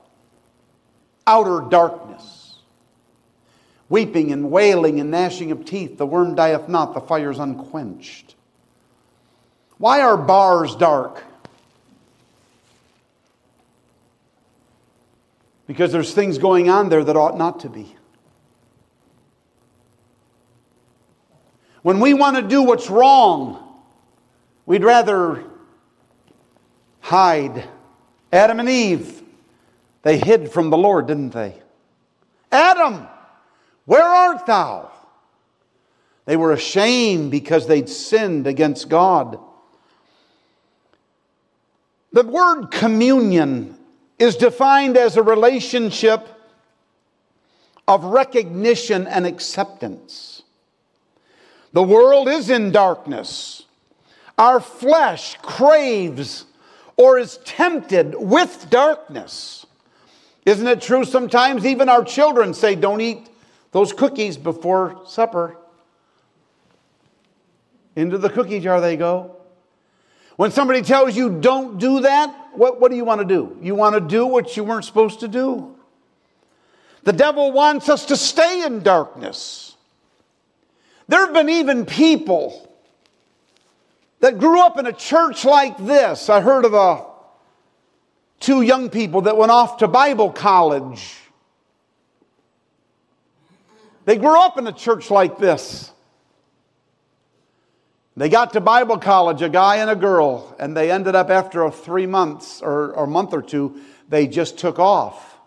outer 1.26 1.62
darkness, 1.70 2.41
weeping 3.92 4.32
and 4.32 4.50
wailing 4.50 5.00
and 5.02 5.12
gnashing 5.12 5.52
of 5.52 5.66
teeth. 5.66 5.98
The 5.98 6.06
worm 6.06 6.34
dieth 6.34 6.70
not, 6.70 6.94
the 6.94 7.02
fire 7.02 7.30
is 7.30 7.38
unquenched. 7.38 8.36
Why 9.78 10.02
are 10.02 10.16
bars 10.16 10.76
dark? 10.76 11.24
Because 15.68 15.92
there's 15.92 16.14
things 16.14 16.38
going 16.38 16.70
on 16.70 16.90
there 16.90 17.04
that 17.04 17.18
ought 17.18 17.38
not 17.38 17.60
to 17.62 17.70
be. 17.70 17.94
When 21.82 22.00
we 22.00 22.14
want 22.14 22.38
to 22.38 22.44
do 22.44 22.62
what's 22.62 22.90
wrong, 22.90 23.82
we'd 24.66 24.84
rather 24.84 25.44
hide. 27.02 27.68
Adam 28.32 28.60
and 28.60 28.70
Eve, 28.70 29.22
they 30.04 30.18
hid 30.18 30.52
from 30.52 30.70
the 30.70 30.78
Lord, 30.78 31.08
didn't 31.08 31.32
they? 31.32 31.62
Adam, 32.52 33.08
where 33.92 34.06
art 34.06 34.46
thou? 34.46 34.90
They 36.24 36.38
were 36.38 36.54
ashamed 36.54 37.30
because 37.30 37.68
they'd 37.68 37.90
sinned 37.90 38.48
against 38.48 38.88
God. 38.88 39.38
The 42.14 42.24
word 42.24 42.68
communion 42.72 43.78
is 44.18 44.38
defined 44.38 44.96
as 44.96 45.18
a 45.18 45.22
relationship 45.22 46.26
of 47.86 48.06
recognition 48.06 49.08
and 49.08 49.28
acceptance. 49.28 50.44
The 51.74 51.84
world 51.84 52.30
is 52.30 52.50
in 52.50 52.72
darkness. 52.72 53.64
Our 54.38 54.62
flesh 54.62 55.36
craves 55.42 56.46
or 56.96 57.20
is 57.20 57.40
tempted 57.44 58.16
with 58.18 58.68
darkness. 58.70 59.66
Isn't 60.46 60.68
it 60.68 60.82
true 60.82 61.04
sometimes 61.04 61.66
even 61.66 61.90
our 61.90 62.06
children 62.06 62.54
say, 62.54 62.76
Don't 62.76 63.02
eat 63.02 63.28
those 63.72 63.94
cookies 63.94 64.38
before 64.38 65.02
supper? 65.08 65.58
Into 67.96 68.18
the 68.18 68.30
cookie 68.30 68.60
jar 68.60 68.80
they 68.80 68.98
go. 68.98 69.38
When 70.38 70.52
somebody 70.52 70.82
tells 70.82 71.16
you 71.16 71.40
don't 71.40 71.78
do 71.78 72.02
that, 72.02 72.50
what, 72.54 72.80
what 72.80 72.90
do 72.90 72.98
you 72.98 73.06
want 73.06 73.22
to 73.22 73.26
do? 73.26 73.58
You 73.62 73.76
want 73.76 73.96
to 73.96 74.02
do 74.02 74.26
what 74.26 74.58
you 74.58 74.64
weren't 74.64 74.86
supposed 74.86 75.20
to 75.22 75.28
do. 75.28 75.76
The 77.04 77.14
devil 77.14 77.52
wants 77.52 77.90
us 77.90 78.06
to 78.08 78.16
stay 78.16 78.64
in 78.64 78.82
darkness. 78.82 79.76
There 81.08 81.20
have 81.26 81.34
been 81.34 81.50
even 81.50 81.86
people 81.86 82.72
that 84.20 84.40
grew 84.40 84.62
up 84.62 84.78
in 84.78 84.86
a 84.86 84.94
church 84.94 85.44
like 85.44 85.78
this. 85.78 86.30
I 86.30 86.42
heard 86.42 86.64
of 86.64 86.74
a, 86.74 87.06
two 88.40 88.62
young 88.62 88.90
people 88.90 89.22
that 89.22 89.36
went 89.36 89.52
off 89.52 89.78
to 89.78 89.88
Bible 89.88 90.32
college. 90.32 91.21
They 94.12 94.18
grew 94.18 94.38
up 94.38 94.58
in 94.58 94.68
a 94.68 94.74
church 94.74 95.10
like 95.10 95.38
this. 95.38 95.90
They 98.18 98.28
got 98.28 98.52
to 98.52 98.60
Bible 98.60 98.98
college, 98.98 99.42
a 99.42 99.48
guy 99.48 99.78
and 99.78 99.90
a 99.90 99.96
girl, 99.96 100.54
and 100.60 100.76
they 100.76 100.92
ended 100.92 101.16
up 101.16 101.30
after 101.30 101.72
three 101.72 102.08
months 102.08 102.62
or, 102.62 102.92
or 102.92 103.06
a 103.06 103.08
month 103.08 103.32
or 103.32 103.42
two, 103.42 103.80
they 104.10 104.28
just 104.28 104.58
took 104.58 104.80
off. 104.80 105.38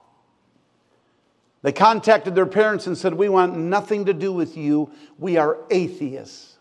They 1.60 1.72
contacted 1.72 2.34
their 2.34 2.46
parents 2.46 2.86
and 2.86 2.96
said, 2.96 3.12
We 3.12 3.28
want 3.28 3.54
nothing 3.54 4.06
to 4.06 4.14
do 4.14 4.32
with 4.32 4.56
you. 4.56 4.90
We 5.18 5.36
are 5.36 5.58
atheists. 5.70 6.56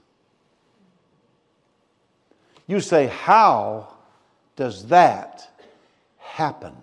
You 2.67 2.81
say, 2.81 3.07
How 3.07 3.93
does 4.57 4.87
that 4.87 5.49
happen? 6.17 6.75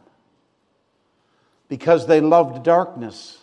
Because 1.69 2.07
they 2.07 2.23
loved 2.23 2.65
darkness. 2.65 3.40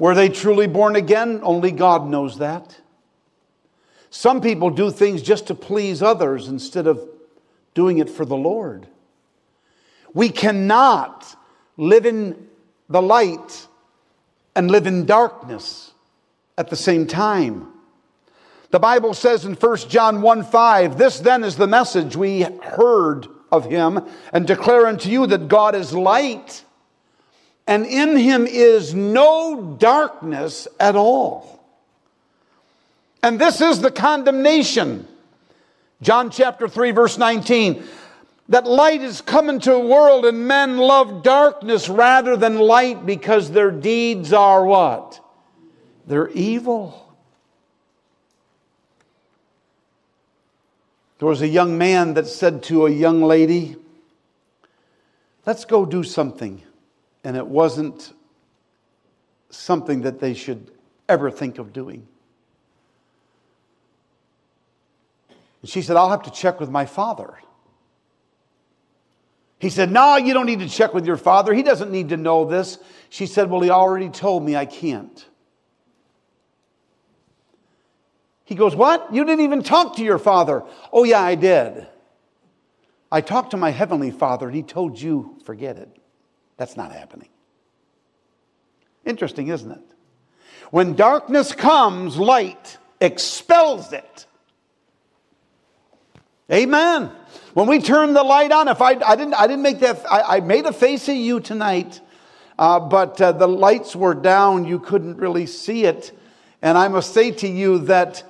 Were 0.00 0.14
they 0.14 0.30
truly 0.30 0.66
born 0.66 0.96
again? 0.96 1.40
Only 1.42 1.70
God 1.70 2.08
knows 2.08 2.38
that. 2.38 2.80
Some 4.08 4.40
people 4.40 4.70
do 4.70 4.90
things 4.90 5.20
just 5.20 5.46
to 5.48 5.54
please 5.54 6.02
others 6.02 6.48
instead 6.48 6.86
of 6.86 7.06
doing 7.74 7.98
it 7.98 8.08
for 8.08 8.24
the 8.24 8.36
Lord. 8.36 8.88
We 10.14 10.30
cannot 10.30 11.36
live 11.76 12.06
in 12.06 12.48
the 12.88 13.02
light 13.02 13.66
and 14.56 14.70
live 14.70 14.86
in 14.86 15.04
darkness 15.04 15.92
at 16.56 16.70
the 16.70 16.76
same 16.76 17.06
time. 17.06 17.68
The 18.70 18.80
Bible 18.80 19.12
says 19.12 19.44
in 19.44 19.52
1 19.52 19.76
John 19.90 20.22
1 20.22 20.44
5, 20.44 20.96
this 20.96 21.20
then 21.20 21.44
is 21.44 21.56
the 21.56 21.66
message 21.66 22.16
we 22.16 22.42
heard 22.62 23.28
of 23.52 23.66
him 23.66 24.00
and 24.32 24.46
declare 24.46 24.86
unto 24.86 25.10
you 25.10 25.26
that 25.26 25.48
God 25.48 25.74
is 25.74 25.92
light, 25.92 26.64
and 27.70 27.86
in 27.86 28.16
him 28.16 28.48
is 28.48 28.96
no 28.96 29.76
darkness 29.78 30.66
at 30.80 30.96
all. 30.96 31.64
And 33.22 33.40
this 33.40 33.60
is 33.60 33.80
the 33.80 33.92
condemnation. 33.92 35.06
John 36.02 36.30
chapter 36.30 36.66
3, 36.66 36.90
verse 36.90 37.16
19. 37.16 37.84
That 38.48 38.66
light 38.66 39.02
is 39.02 39.20
come 39.20 39.48
into 39.48 39.70
the 39.70 39.78
world, 39.78 40.26
and 40.26 40.48
men 40.48 40.78
love 40.78 41.22
darkness 41.22 41.88
rather 41.88 42.36
than 42.36 42.58
light 42.58 43.06
because 43.06 43.52
their 43.52 43.70
deeds 43.70 44.32
are 44.32 44.64
what? 44.64 45.20
They're 46.08 46.30
evil. 46.30 47.14
There 51.20 51.28
was 51.28 51.40
a 51.40 51.46
young 51.46 51.78
man 51.78 52.14
that 52.14 52.26
said 52.26 52.64
to 52.64 52.86
a 52.86 52.90
young 52.90 53.22
lady, 53.22 53.76
Let's 55.46 55.64
go 55.64 55.86
do 55.86 56.02
something. 56.02 56.62
And 57.24 57.36
it 57.36 57.46
wasn't 57.46 58.12
something 59.50 60.02
that 60.02 60.20
they 60.20 60.34
should 60.34 60.70
ever 61.08 61.30
think 61.30 61.58
of 61.58 61.72
doing. 61.72 62.06
And 65.60 65.70
she 65.70 65.82
said, 65.82 65.96
I'll 65.96 66.10
have 66.10 66.22
to 66.22 66.30
check 66.30 66.60
with 66.60 66.70
my 66.70 66.86
father. 66.86 67.34
He 69.58 69.68
said, 69.68 69.90
No, 69.90 70.16
you 70.16 70.32
don't 70.32 70.46
need 70.46 70.60
to 70.60 70.68
check 70.68 70.94
with 70.94 71.04
your 71.04 71.18
father. 71.18 71.52
He 71.52 71.62
doesn't 71.62 71.90
need 71.90 72.08
to 72.08 72.16
know 72.16 72.46
this. 72.46 72.78
She 73.10 73.26
said, 73.26 73.50
Well, 73.50 73.60
he 73.60 73.70
already 73.70 74.08
told 74.08 74.42
me 74.42 74.56
I 74.56 74.64
can't. 74.64 75.26
He 78.44 78.54
goes, 78.54 78.74
What? 78.74 79.12
You 79.12 79.24
didn't 79.24 79.44
even 79.44 79.62
talk 79.62 79.96
to 79.96 80.02
your 80.02 80.18
father. 80.18 80.64
Oh, 80.92 81.04
yeah, 81.04 81.20
I 81.20 81.34
did. 81.34 81.86
I 83.12 83.20
talked 83.20 83.50
to 83.50 83.56
my 83.56 83.70
heavenly 83.70 84.10
father 84.10 84.46
and 84.46 84.54
he 84.54 84.62
told 84.62 85.00
you, 85.00 85.36
forget 85.44 85.76
it. 85.76 85.99
That's 86.60 86.76
not 86.76 86.92
happening. 86.92 87.30
Interesting, 89.06 89.48
isn't 89.48 89.70
it? 89.70 89.80
When 90.70 90.94
darkness 90.94 91.54
comes, 91.54 92.18
light 92.18 92.76
expels 93.00 93.94
it. 93.94 94.26
Amen. 96.52 97.12
When 97.54 97.66
we 97.66 97.80
turn 97.80 98.12
the 98.12 98.22
light 98.22 98.52
on, 98.52 98.68
if 98.68 98.82
I, 98.82 98.90
I 98.90 99.16
didn't, 99.16 99.32
I 99.32 99.46
didn't 99.46 99.62
make 99.62 99.78
that, 99.78 100.04
I, 100.12 100.36
I 100.36 100.40
made 100.40 100.66
a 100.66 100.72
face 100.74 101.08
at 101.08 101.16
you 101.16 101.40
tonight, 101.40 101.98
uh, 102.58 102.78
but 102.78 103.18
uh, 103.22 103.32
the 103.32 103.48
lights 103.48 103.96
were 103.96 104.12
down. 104.12 104.66
You 104.66 104.80
couldn't 104.80 105.16
really 105.16 105.46
see 105.46 105.86
it. 105.86 106.12
And 106.60 106.76
I 106.76 106.88
must 106.88 107.14
say 107.14 107.30
to 107.30 107.48
you 107.48 107.78
that 107.86 108.29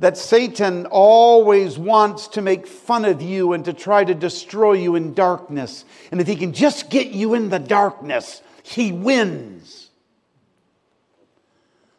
that 0.00 0.16
Satan 0.16 0.86
always 0.86 1.78
wants 1.78 2.28
to 2.28 2.40
make 2.40 2.66
fun 2.66 3.04
of 3.04 3.20
you 3.20 3.52
and 3.52 3.66
to 3.66 3.74
try 3.74 4.02
to 4.02 4.14
destroy 4.14 4.72
you 4.72 4.96
in 4.96 5.12
darkness. 5.12 5.84
And 6.10 6.22
if 6.22 6.26
he 6.26 6.36
can 6.36 6.54
just 6.54 6.88
get 6.88 7.08
you 7.08 7.34
in 7.34 7.50
the 7.50 7.58
darkness, 7.58 8.40
he 8.62 8.92
wins. 8.92 9.90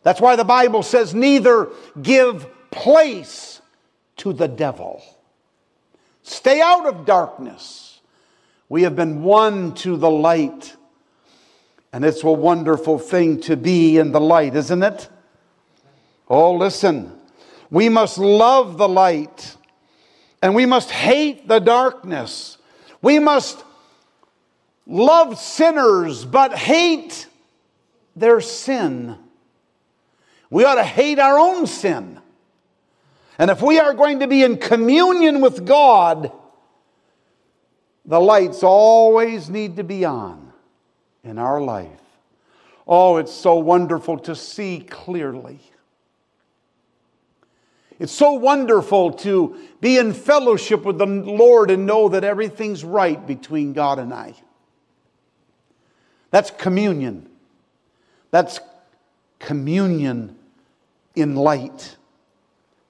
That's 0.01 0.19
why 0.19 0.35
the 0.35 0.43
Bible 0.43 0.81
says, 0.81 1.13
neither 1.13 1.69
give 2.01 2.47
place 2.71 3.61
to 4.17 4.33
the 4.33 4.47
devil. 4.47 5.03
Stay 6.23 6.59
out 6.59 6.87
of 6.87 7.05
darkness. 7.05 8.01
We 8.67 8.81
have 8.81 8.95
been 8.95 9.21
won 9.21 9.75
to 9.75 9.95
the 9.95 10.09
light. 10.09 10.75
And 11.93 12.03
it's 12.03 12.23
a 12.23 12.31
wonderful 12.31 12.97
thing 12.97 13.41
to 13.41 13.55
be 13.55 13.99
in 13.99 14.11
the 14.11 14.21
light, 14.21 14.55
isn't 14.55 14.81
it? 14.81 15.07
Oh, 16.27 16.53
listen. 16.53 17.20
We 17.71 17.87
must 17.89 18.17
love 18.17 18.77
the 18.77 18.87
light 18.87 19.55
and 20.41 20.53
we 20.53 20.65
must 20.65 20.91
hate 20.91 21.47
the 21.47 21.59
darkness. 21.59 22.57
We 23.01 23.17
must 23.17 23.63
love 24.85 25.39
sinners 25.39 26.25
but 26.25 26.53
hate 26.53 27.27
their 28.15 28.41
sin. 28.41 29.17
We 30.49 30.65
ought 30.65 30.75
to 30.75 30.83
hate 30.83 31.17
our 31.17 31.39
own 31.39 31.65
sin. 31.65 32.19
And 33.39 33.49
if 33.49 33.61
we 33.61 33.79
are 33.79 33.93
going 33.93 34.19
to 34.19 34.27
be 34.27 34.43
in 34.43 34.57
communion 34.57 35.39
with 35.39 35.65
God, 35.65 36.31
the 38.05 38.19
lights 38.19 38.63
always 38.63 39.49
need 39.49 39.77
to 39.77 39.83
be 39.83 40.03
on 40.03 40.51
in 41.23 41.37
our 41.37 41.61
life. 41.61 41.87
Oh, 42.85 43.17
it's 43.17 43.31
so 43.31 43.55
wonderful 43.55 44.19
to 44.19 44.35
see 44.35 44.85
clearly. 44.87 45.61
It's 48.01 48.11
so 48.11 48.31
wonderful 48.31 49.13
to 49.13 49.55
be 49.79 49.99
in 49.99 50.13
fellowship 50.13 50.85
with 50.85 50.97
the 50.97 51.05
Lord 51.05 51.69
and 51.69 51.85
know 51.85 52.09
that 52.09 52.23
everything's 52.23 52.83
right 52.83 53.27
between 53.27 53.73
God 53.73 53.99
and 53.99 54.11
I. 54.11 54.33
That's 56.31 56.49
communion. 56.49 57.29
That's 58.31 58.59
communion 59.37 60.35
in 61.13 61.35
light. 61.35 61.95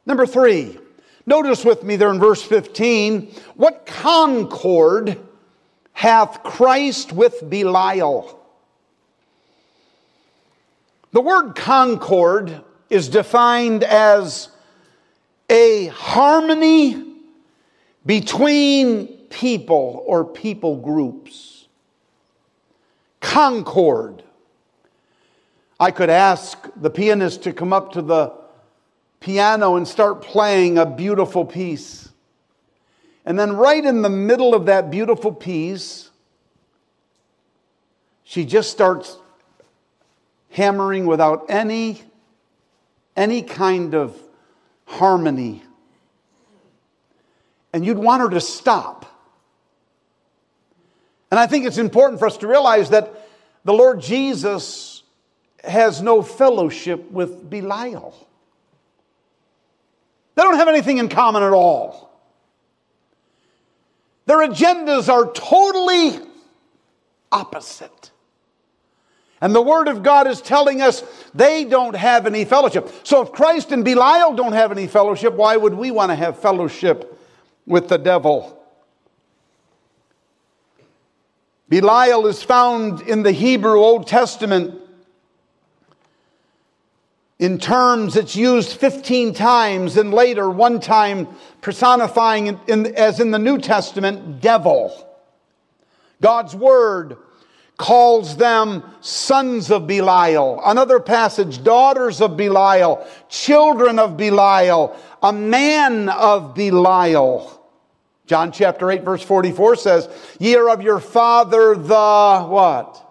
Number 0.05 0.25
three, 0.25 0.79
notice 1.25 1.65
with 1.65 1.83
me 1.83 1.97
there 1.97 2.09
in 2.09 2.17
verse 2.21 2.41
15 2.41 3.33
what 3.55 3.85
concord 3.85 5.19
hath 5.91 6.41
Christ 6.41 7.11
with 7.11 7.49
Belial? 7.49 8.39
The 11.11 11.19
word 11.19 11.57
concord 11.57 12.63
is 12.89 13.09
defined 13.09 13.83
as 13.83 14.47
a 15.51 15.87
harmony 15.87 17.03
between 18.05 19.07
people 19.29 20.01
or 20.07 20.23
people 20.23 20.77
groups. 20.77 21.67
Concord. 23.19 24.23
I 25.77 25.91
could 25.91 26.09
ask 26.09 26.57
the 26.77 26.89
pianist 26.89 27.43
to 27.43 27.53
come 27.53 27.73
up 27.73 27.91
to 27.93 28.01
the 28.01 28.33
piano 29.19 29.75
and 29.75 29.85
start 29.87 30.21
playing 30.21 30.77
a 30.77 30.85
beautiful 30.85 31.43
piece. 31.43 32.09
And 33.25 33.37
then, 33.37 33.53
right 33.53 33.83
in 33.83 34.01
the 34.01 34.09
middle 34.09 34.55
of 34.55 34.65
that 34.67 34.89
beautiful 34.89 35.33
piece, 35.33 36.09
she 38.23 38.45
just 38.45 38.71
starts 38.71 39.17
hammering 40.49 41.05
without 41.05 41.45
any, 41.49 42.01
any 43.15 43.41
kind 43.41 43.93
of 43.93 44.15
harmony. 44.91 45.63
And 47.73 47.85
you'd 47.85 47.97
want 47.97 48.21
her 48.21 48.29
to 48.29 48.41
stop. 48.41 49.05
And 51.29 51.39
I 51.39 51.47
think 51.47 51.65
it's 51.65 51.77
important 51.77 52.19
for 52.19 52.27
us 52.27 52.37
to 52.37 52.47
realize 52.47 52.89
that 52.89 53.27
the 53.63 53.73
Lord 53.73 54.01
Jesus 54.01 55.03
has 55.63 56.01
no 56.01 56.21
fellowship 56.21 57.09
with 57.11 57.49
Belial. 57.49 58.13
They 60.35 60.43
don't 60.43 60.55
have 60.55 60.67
anything 60.67 60.97
in 60.97 61.07
common 61.07 61.43
at 61.43 61.53
all. 61.53 62.09
Their 64.25 64.47
agendas 64.47 65.09
are 65.09 65.31
totally 65.31 66.19
opposite. 67.31 68.11
And 69.41 69.55
the 69.55 69.61
Word 69.61 69.87
of 69.87 70.03
God 70.03 70.27
is 70.27 70.39
telling 70.39 70.81
us 70.81 71.03
they 71.33 71.65
don't 71.65 71.95
have 71.95 72.27
any 72.27 72.45
fellowship. 72.45 72.89
So 73.03 73.23
if 73.23 73.31
Christ 73.31 73.71
and 73.71 73.83
Belial 73.83 74.35
don't 74.35 74.53
have 74.53 74.71
any 74.71 74.85
fellowship, 74.85 75.33
why 75.33 75.57
would 75.57 75.73
we 75.73 75.89
want 75.89 76.11
to 76.11 76.15
have 76.15 76.39
fellowship 76.39 77.19
with 77.65 77.89
the 77.89 77.97
devil? 77.97 78.57
Belial 81.69 82.27
is 82.27 82.43
found 82.43 83.01
in 83.01 83.23
the 83.23 83.31
Hebrew 83.31 83.79
Old 83.79 84.05
Testament 84.05 84.79
in 87.39 87.57
terms 87.57 88.15
it's 88.15 88.35
used 88.35 88.77
15 88.77 89.33
times 89.33 89.97
and 89.97 90.13
later 90.13 90.47
one 90.47 90.79
time 90.79 91.27
personifying 91.61 92.45
in, 92.47 92.59
in, 92.67 92.85
as 92.95 93.19
in 93.19 93.31
the 93.31 93.39
New 93.39 93.57
Testament 93.57 94.41
devil. 94.41 94.93
God's 96.21 96.53
word 96.53 97.17
calls 97.81 98.37
them 98.37 98.83
sons 99.01 99.71
of 99.71 99.87
Belial. 99.87 100.61
Another 100.63 100.99
passage, 100.99 101.63
daughters 101.63 102.21
of 102.21 102.37
Belial, 102.37 103.05
children 103.27 103.97
of 103.97 104.15
Belial, 104.15 104.95
a 105.23 105.33
man 105.33 106.07
of 106.07 106.53
Belial. 106.53 107.59
John 108.27 108.51
chapter 108.51 108.91
8 108.91 109.01
verse 109.03 109.23
44 109.23 109.75
says, 109.77 110.09
Ye 110.39 110.55
are 110.55 110.69
of 110.69 110.83
your 110.83 110.99
father 110.99 111.73
the 111.75 112.45
what? 112.47 113.03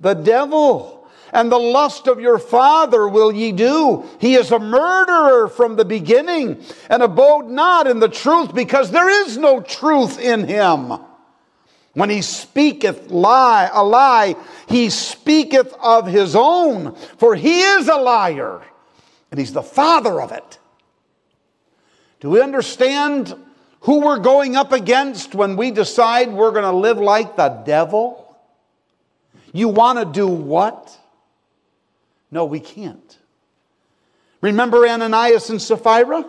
The 0.00 0.14
devil. 0.14 1.06
And 1.30 1.52
the 1.52 1.58
lust 1.58 2.06
of 2.06 2.18
your 2.18 2.38
father 2.38 3.06
will 3.06 3.30
ye 3.30 3.52
do. 3.52 4.08
He 4.18 4.36
is 4.36 4.50
a 4.50 4.58
murderer 4.58 5.48
from 5.48 5.76
the 5.76 5.84
beginning 5.84 6.64
and 6.88 7.02
abode 7.02 7.48
not 7.50 7.86
in 7.86 8.00
the 8.00 8.08
truth 8.08 8.54
because 8.54 8.90
there 8.90 9.10
is 9.26 9.36
no 9.36 9.60
truth 9.60 10.18
in 10.18 10.48
him. 10.48 10.94
When 11.98 12.10
he 12.10 12.22
speaketh 12.22 13.10
lie, 13.10 13.68
a 13.72 13.82
lie, 13.82 14.36
he 14.68 14.88
speaketh 14.88 15.74
of 15.82 16.06
his 16.06 16.36
own, 16.36 16.94
for 16.94 17.34
he 17.34 17.60
is 17.60 17.88
a 17.88 17.96
liar, 17.96 18.62
and 19.32 19.40
he's 19.40 19.52
the 19.52 19.64
father 19.64 20.22
of 20.22 20.30
it. 20.30 20.60
Do 22.20 22.30
we 22.30 22.40
understand 22.40 23.34
who 23.80 23.98
we're 23.98 24.20
going 24.20 24.54
up 24.54 24.70
against 24.70 25.34
when 25.34 25.56
we 25.56 25.72
decide 25.72 26.32
we're 26.32 26.52
going 26.52 26.62
to 26.62 26.70
live 26.70 26.98
like 26.98 27.34
the 27.34 27.48
devil? 27.48 28.38
You 29.52 29.66
want 29.66 29.98
to 29.98 30.04
do 30.04 30.28
what? 30.28 30.96
No, 32.30 32.44
we 32.44 32.60
can't. 32.60 33.18
Remember 34.40 34.86
Ananias 34.86 35.50
and 35.50 35.60
Sapphira? 35.60 36.24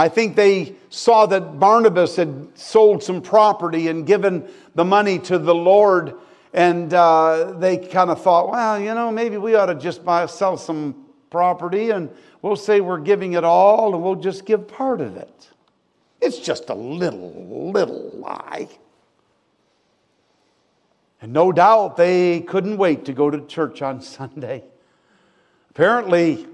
I 0.00 0.08
think 0.08 0.34
they 0.34 0.76
saw 0.88 1.26
that 1.26 1.60
Barnabas 1.60 2.16
had 2.16 2.48
sold 2.54 3.02
some 3.02 3.20
property 3.20 3.88
and 3.88 4.06
given 4.06 4.48
the 4.74 4.82
money 4.82 5.18
to 5.18 5.36
the 5.36 5.54
Lord, 5.54 6.14
and 6.54 6.94
uh, 6.94 7.52
they 7.58 7.76
kind 7.76 8.08
of 8.08 8.22
thought, 8.22 8.50
well, 8.50 8.80
you 8.80 8.94
know, 8.94 9.12
maybe 9.12 9.36
we 9.36 9.56
ought 9.56 9.66
to 9.66 9.74
just 9.74 10.02
buy, 10.02 10.24
sell 10.24 10.56
some 10.56 11.04
property 11.28 11.90
and 11.90 12.08
we'll 12.40 12.56
say 12.56 12.80
we're 12.80 12.98
giving 12.98 13.34
it 13.34 13.44
all 13.44 13.94
and 13.94 14.02
we'll 14.02 14.14
just 14.14 14.46
give 14.46 14.66
part 14.66 15.02
of 15.02 15.18
it. 15.18 15.50
It's 16.22 16.38
just 16.38 16.70
a 16.70 16.74
little, 16.74 17.70
little 17.70 18.10
lie. 18.14 18.68
And 21.20 21.34
no 21.34 21.52
doubt 21.52 21.98
they 21.98 22.40
couldn't 22.40 22.78
wait 22.78 23.04
to 23.04 23.12
go 23.12 23.28
to 23.28 23.44
church 23.44 23.82
on 23.82 24.00
Sunday. 24.16 24.64
Apparently, 25.68 26.46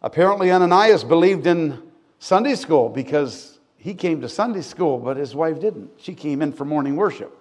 apparently 0.00 0.52
Ananias 0.52 1.02
believed 1.02 1.48
in 1.48 1.87
Sunday 2.18 2.54
school 2.54 2.88
because 2.88 3.58
he 3.76 3.94
came 3.94 4.20
to 4.20 4.28
Sunday 4.28 4.62
school, 4.62 4.98
but 4.98 5.16
his 5.16 5.34
wife 5.34 5.60
didn't. 5.60 5.90
She 5.98 6.14
came 6.14 6.42
in 6.42 6.52
for 6.52 6.64
morning 6.64 6.96
worship. 6.96 7.34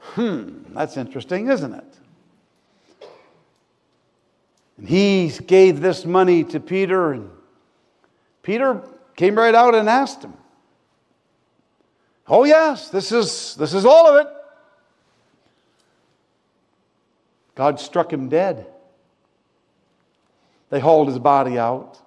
Hmm, 0.00 0.74
that's 0.74 0.96
interesting, 0.96 1.48
isn't 1.48 1.74
it? 1.74 1.98
And 4.76 4.88
he 4.88 5.28
gave 5.46 5.80
this 5.80 6.04
money 6.04 6.44
to 6.44 6.60
Peter, 6.60 7.12
and 7.12 7.30
Peter 8.42 8.82
came 9.16 9.36
right 9.36 9.54
out 9.54 9.74
and 9.74 9.88
asked 9.88 10.22
him, 10.22 10.34
Oh, 12.28 12.44
yes, 12.44 12.88
this 12.88 13.12
is, 13.12 13.56
this 13.56 13.74
is 13.74 13.84
all 13.84 14.08
of 14.08 14.26
it. 14.26 14.32
God 17.54 17.80
struck 17.80 18.12
him 18.12 18.28
dead. 18.28 18.66
They 20.70 20.80
hauled 20.80 21.08
his 21.08 21.18
body 21.18 21.58
out. 21.58 21.98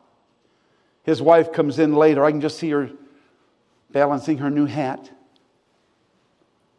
His 1.06 1.22
wife 1.22 1.54
comes 1.54 1.78
in 1.78 1.94
later. 1.94 2.26
I 2.26 2.32
can 2.32 2.42
just 2.42 2.58
see 2.58 2.72
her 2.72 2.90
balancing 3.92 4.40
her 4.40 4.50
new 4.50 4.66
hat. 4.66 5.10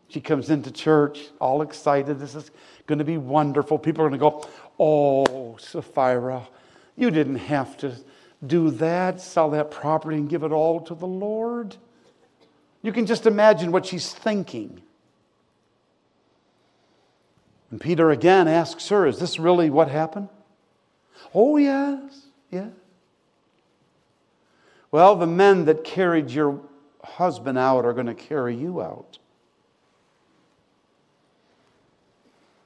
She 0.08 0.20
comes 0.20 0.50
into 0.50 0.72
church 0.72 1.28
all 1.40 1.62
excited. 1.62 2.18
This 2.18 2.34
is 2.34 2.50
going 2.88 2.98
to 2.98 3.04
be 3.04 3.18
wonderful. 3.18 3.78
People 3.78 4.04
are 4.04 4.08
going 4.08 4.20
to 4.20 4.30
go, 4.30 4.48
Oh, 4.80 5.56
Sapphira, 5.58 6.46
you 6.96 7.12
didn't 7.12 7.36
have 7.36 7.76
to 7.78 7.94
do 8.44 8.70
that, 8.72 9.20
sell 9.20 9.50
that 9.50 9.70
property 9.70 10.16
and 10.16 10.28
give 10.28 10.42
it 10.42 10.50
all 10.50 10.80
to 10.80 10.94
the 10.94 11.06
Lord. 11.06 11.76
You 12.82 12.92
can 12.92 13.06
just 13.06 13.26
imagine 13.26 13.70
what 13.70 13.86
she's 13.86 14.12
thinking. 14.12 14.82
And 17.70 17.80
Peter 17.80 18.10
again 18.10 18.48
asks 18.48 18.88
her, 18.88 19.06
Is 19.06 19.20
this 19.20 19.38
really 19.38 19.70
what 19.70 19.88
happened? 19.88 20.28
Oh, 21.32 21.56
yes, 21.58 22.26
yes. 22.50 22.70
Well, 24.90 25.16
the 25.16 25.26
men 25.26 25.64
that 25.66 25.84
carried 25.84 26.30
your 26.30 26.60
husband 27.02 27.58
out 27.58 27.84
are 27.84 27.92
going 27.92 28.06
to 28.06 28.14
carry 28.14 28.54
you 28.56 28.80
out. 28.80 29.18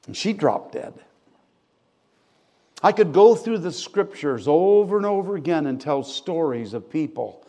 And 0.06 0.16
she 0.16 0.32
dropped 0.32 0.72
dead. 0.72 0.94
I 2.82 2.92
could 2.92 3.12
go 3.12 3.34
through 3.34 3.58
the 3.58 3.72
scriptures 3.72 4.46
over 4.48 4.96
and 4.96 5.06
over 5.06 5.36
again 5.36 5.66
and 5.66 5.80
tell 5.80 6.02
stories 6.02 6.72
of 6.72 6.90
people 6.90 7.44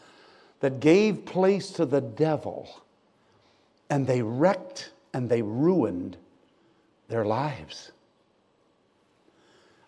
that 0.59 0.79
gave 0.79 1.25
place 1.25 1.71
to 1.71 1.85
the 1.85 2.01
devil 2.01 2.69
and 3.89 4.05
they 4.05 4.21
wrecked 4.21 4.91
and 5.13 5.29
they 5.29 5.41
ruined 5.41 6.17
their 7.07 7.25
lives. 7.25 7.91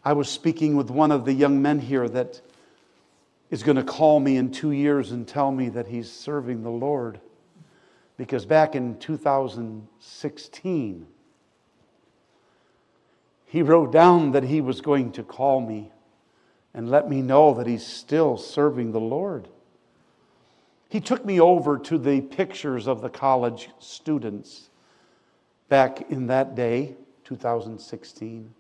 I 0.04 0.14
was 0.14 0.30
speaking 0.30 0.76
with 0.76 0.90
one 0.90 1.12
of 1.12 1.26
the 1.26 1.34
young 1.34 1.62
men 1.62 1.80
here 1.80 2.10
that 2.10 2.42
is 3.54 3.62
going 3.62 3.78
to 3.78 3.84
call 3.84 4.20
me 4.20 4.38
in 4.38 4.50
two 4.50 4.72
years 4.72 5.12
and 5.12 5.28
tell 5.28 5.52
me 5.52 5.70
that 5.70 5.86
he's 5.86 6.12
serving 6.12 6.64
the 6.64 6.72
Lord. 6.72 7.20
Because 8.18 8.48
back 8.48 8.74
in 8.74 8.98
2016, 8.98 11.06
he 13.46 13.62
wrote 13.62 13.92
down 13.92 14.32
that 14.32 14.44
he 14.44 14.60
was 14.60 14.82
going 14.82 15.12
to 15.12 15.22
call 15.22 15.62
me 15.62 15.92
and 16.74 16.90
let 16.90 17.08
me 17.08 17.22
know 17.22 17.54
that 17.54 17.68
he's 17.68 17.86
still 17.86 18.38
serving 18.38 18.92
the 18.92 19.00
Lord. 19.00 19.48
He 20.90 21.00
took 21.00 21.24
me 21.24 21.40
over 21.40 21.78
to 21.78 22.00
the 22.00 22.22
pictures 22.22 22.88
of 22.88 23.02
the 23.02 23.10
college 23.10 23.70
students 23.78 24.72
back 25.70 26.10
in 26.10 26.26
that 26.26 26.56
day, 26.56 26.96
2016. 27.24 28.52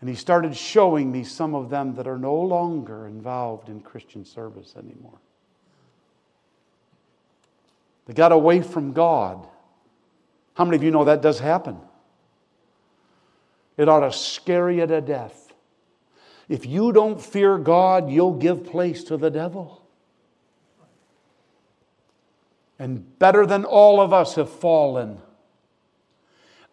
And 0.00 0.08
he 0.08 0.14
started 0.14 0.56
showing 0.56 1.10
me 1.10 1.24
some 1.24 1.54
of 1.54 1.70
them 1.70 1.94
that 1.94 2.06
are 2.06 2.18
no 2.18 2.34
longer 2.34 3.06
involved 3.06 3.68
in 3.68 3.80
Christian 3.80 4.24
service 4.24 4.74
anymore. 4.76 5.18
They 8.06 8.14
got 8.14 8.32
away 8.32 8.62
from 8.62 8.92
God. 8.92 9.46
How 10.54 10.64
many 10.64 10.76
of 10.76 10.82
you 10.82 10.90
know 10.90 11.04
that 11.04 11.20
does 11.20 11.38
happen? 11.40 11.78
It 13.76 13.88
ought 13.88 14.00
to 14.00 14.12
scare 14.12 14.70
you 14.70 14.86
to 14.86 15.00
death. 15.00 15.52
If 16.48 16.64
you 16.64 16.92
don't 16.92 17.20
fear 17.20 17.58
God, 17.58 18.10
you'll 18.10 18.38
give 18.38 18.64
place 18.64 19.04
to 19.04 19.16
the 19.16 19.30
devil. 19.30 19.82
And 22.78 23.18
better 23.18 23.44
than 23.44 23.64
all 23.64 24.00
of 24.00 24.12
us 24.12 24.36
have 24.36 24.50
fallen. 24.50 25.20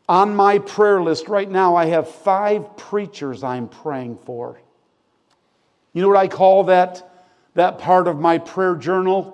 On 0.08 0.36
my 0.36 0.60
prayer 0.60 1.02
list 1.02 1.28
right 1.28 1.50
now, 1.50 1.76
I 1.76 1.88
have 1.88 2.08
five 2.08 2.78
preachers 2.78 3.44
I'm 3.44 3.68
praying 3.68 4.20
for. 4.20 4.60
You 5.94 6.02
know 6.02 6.10
what 6.10 6.18
I 6.18 6.28
call 6.28 6.66
that, 6.66 7.26
that 7.56 7.80
part 7.80 8.08
of 8.08 8.20
my 8.20 8.38
prayer 8.38 8.76
journal? 8.76 9.32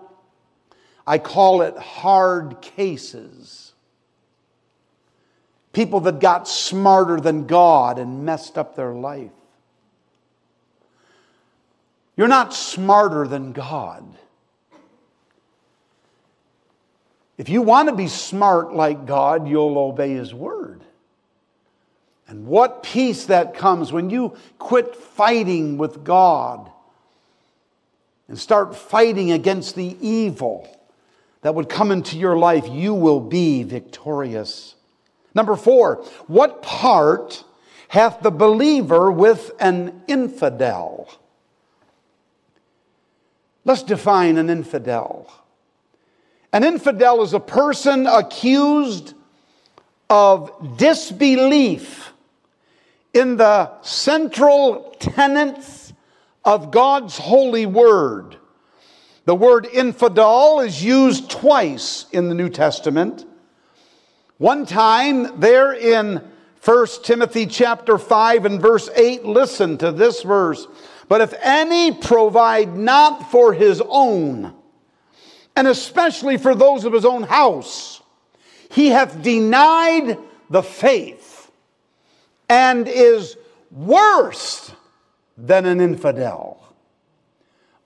I 1.06 1.18
call 1.18 1.62
it 1.62 1.78
hard 1.78 2.62
cases 2.62 3.72
people 5.74 6.02
that 6.02 6.20
got 6.20 6.48
smarter 6.48 7.20
than 7.20 7.48
God 7.48 7.98
and 7.98 8.26
messed 8.26 8.58
up 8.58 8.76
their 8.76 8.94
life. 8.94 9.32
You're 12.18 12.28
not 12.28 12.54
smarter 12.54 13.28
than 13.28 13.54
God. 13.54 14.06
If 17.42 17.50
you 17.50 17.64
want 17.64 17.90
to 17.90 17.96
be 17.96 18.06
smart 18.06 18.76
like 18.76 19.08
God, 19.08 19.48
you'll 19.48 19.76
obey 19.80 20.12
His 20.12 20.32
word. 20.32 20.84
And 22.28 22.46
what 22.46 22.84
peace 22.84 23.26
that 23.26 23.56
comes 23.56 23.92
when 23.92 24.12
you 24.12 24.38
quit 24.60 24.96
fighting 24.96 25.80
with 25.80 26.04
God 26.04 26.70
and 28.28 28.38
start 28.38 28.76
fighting 28.76 29.32
against 29.32 29.74
the 29.74 29.98
evil 30.00 30.70
that 31.42 31.56
would 31.56 31.68
come 31.68 31.90
into 31.90 32.16
your 32.16 32.38
life, 32.38 32.68
you 32.70 32.94
will 32.94 33.20
be 33.20 33.64
victorious. 33.64 34.76
Number 35.34 35.56
four, 35.56 36.06
what 36.28 36.62
part 36.62 37.44
hath 37.88 38.22
the 38.22 38.30
believer 38.30 39.12
with 39.12 39.50
an 39.60 40.04
infidel? 40.08 41.10
Let's 43.66 43.82
define 43.82 44.38
an 44.38 44.52
infidel. 44.52 45.41
An 46.54 46.64
infidel 46.64 47.22
is 47.22 47.34
a 47.34 47.40
person 47.40 48.08
accused 48.08 49.14
of 50.10 50.78
disbelief 50.78 52.12
in 53.14 53.38
the 53.38 53.72
central 53.82 54.96
tenets 55.00 55.94
of 56.44 56.72
God's 56.72 57.18
holy 57.18 57.66
word. 57.66 58.36
The 59.26 59.36
word 59.36 59.68
infidel 59.72 60.60
is 60.60 60.84
used 60.84 61.30
twice 61.30 62.06
in 62.12 62.28
the 62.28 62.36
New 62.36 62.50
Testament. 62.50 63.26
One 64.38 64.66
time 64.66 65.40
there 65.40 65.72
in 65.72 66.22
1 66.64 66.88
Timothy 67.04 67.46
chapter 67.46 67.98
5 67.98 68.46
and 68.46 68.62
verse 68.62 68.90
8, 68.96 69.24
listen 69.24 69.78
to 69.78 69.92
this 69.92 70.24
verse. 70.24 70.68
But 71.08 71.22
if 71.22 71.34
any 71.42 71.94
provide 71.94 72.76
not 72.76 73.32
for 73.32 73.54
his 73.54 73.82
own, 73.88 74.54
and 75.56 75.68
especially 75.68 76.38
for 76.38 76.56
those 76.56 76.86
of 76.86 76.94
his 76.94 77.06
own 77.06 77.24
house, 77.24 78.02
he 78.70 78.88
hath 78.88 79.22
denied 79.22 80.18
the 80.50 80.64
faith 80.64 81.52
and 82.50 82.88
is 82.88 83.38
worse 83.70 84.72
than 85.38 85.66
an 85.66 85.82
infidel. 85.82 86.74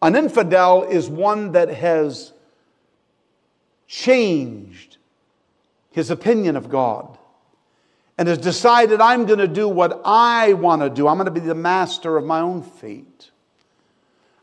An 0.01 0.15
infidel 0.15 0.84
is 0.84 1.10
one 1.10 1.54
that 1.54 1.69
has 1.69 2.34
changed 3.88 4.97
his 5.91 6.12
opinion 6.12 6.56
of 6.56 6.69
God 6.69 7.17
and 8.17 8.28
has 8.28 8.38
decided, 8.38 9.01
I'm 9.01 9.25
going 9.25 9.39
to 9.39 9.47
do 9.47 9.67
what 9.67 10.01
I 10.06 10.54
want 10.54 10.82
to 10.82 10.89
do. 10.89 11.08
I'm 11.08 11.17
going 11.17 11.25
to 11.25 11.32
be 11.32 11.39
the 11.39 11.56
master 11.56 12.17
of 12.17 12.25
my 12.25 12.39
own 12.39 12.62
fate. 12.62 13.32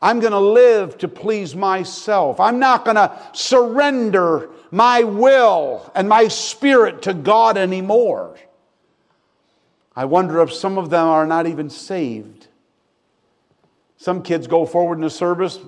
I'm 0.03 0.19
going 0.19 0.33
to 0.33 0.41
live 0.41 0.99
to 0.99 1.09
please 1.09 1.55
myself. 1.55 2.41
I'm 2.41 2.59
not 2.59 2.85
going 2.85 2.97
to 2.97 3.17
surrender 3.33 4.51
my 4.73 5.05
will 5.05 5.91
and 5.95 6.09
my 6.09 6.27
spirit 6.27 7.03
to 7.03 7.15
God 7.15 7.57
anymore. 7.57 8.37
I 9.95 10.07
wonder 10.07 10.43
if 10.43 10.53
some 10.53 10.77
of 10.77 10.91
them 10.91 11.07
are 11.07 11.27
not 11.27 11.47
even 11.47 11.71
saved. 11.71 12.49
Some 13.97 14.23
kids 14.23 14.49
go 14.49 14.67
forward 14.67 14.99
in 14.99 15.05
a 15.05 15.11
service 15.11 15.61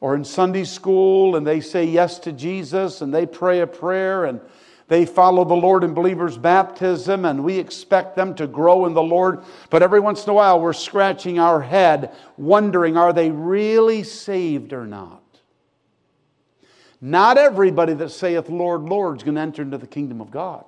or 0.00 0.16
in 0.16 0.24
Sunday 0.24 0.64
school 0.64 1.36
and 1.36 1.46
they 1.46 1.60
say 1.60 1.84
yes 1.84 2.18
to 2.20 2.32
Jesus 2.32 3.02
and 3.02 3.14
they 3.14 3.24
pray 3.24 3.60
a 3.60 3.66
prayer 3.68 4.24
and 4.24 4.40
they 4.88 5.06
follow 5.06 5.44
the 5.44 5.54
Lord 5.54 5.82
in 5.82 5.94
believers' 5.94 6.36
baptism, 6.36 7.24
and 7.24 7.42
we 7.42 7.58
expect 7.58 8.16
them 8.16 8.34
to 8.34 8.46
grow 8.46 8.84
in 8.84 8.92
the 8.92 9.02
Lord. 9.02 9.42
But 9.70 9.82
every 9.82 10.00
once 10.00 10.24
in 10.24 10.30
a 10.30 10.34
while, 10.34 10.60
we're 10.60 10.74
scratching 10.74 11.38
our 11.38 11.60
head, 11.60 12.12
wondering 12.36 12.96
are 12.96 13.12
they 13.12 13.30
really 13.30 14.02
saved 14.02 14.72
or 14.72 14.86
not? 14.86 15.22
Not 17.00 17.38
everybody 17.38 17.94
that 17.94 18.10
saith, 18.10 18.48
Lord, 18.48 18.82
Lord, 18.82 19.18
is 19.18 19.22
going 19.22 19.34
to 19.36 19.40
enter 19.40 19.62
into 19.62 19.78
the 19.78 19.86
kingdom 19.86 20.20
of 20.20 20.30
God. 20.30 20.64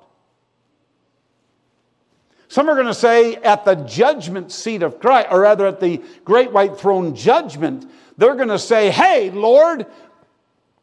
Some 2.49 2.69
are 2.69 2.75
going 2.75 2.87
to 2.87 2.95
say 2.95 3.37
at 3.37 3.65
the 3.65 3.75
judgment 3.75 4.53
seat 4.53 4.83
of 4.83 5.01
Christ, 5.01 5.29
or 5.31 5.41
rather 5.41 5.67
at 5.67 5.81
the 5.81 6.03
great 6.25 6.53
white 6.53 6.79
throne 6.79 7.15
judgment, 7.15 7.91
they're 8.17 8.37
going 8.37 8.49
to 8.49 8.59
say, 8.59 8.91
Hey, 8.91 9.31
Lord, 9.31 9.87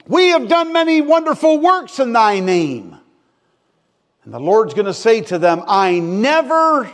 we 0.08 0.30
have 0.30 0.48
done 0.48 0.74
many 0.74 1.02
wonderful 1.02 1.60
works 1.60 2.00
in 2.00 2.14
thy 2.14 2.40
name. 2.40 2.98
And 4.26 4.34
the 4.34 4.40
Lord's 4.40 4.74
going 4.74 4.86
to 4.86 4.94
say 4.94 5.22
to 5.22 5.38
them, 5.38 5.64
I 5.68 6.00
never 6.00 6.90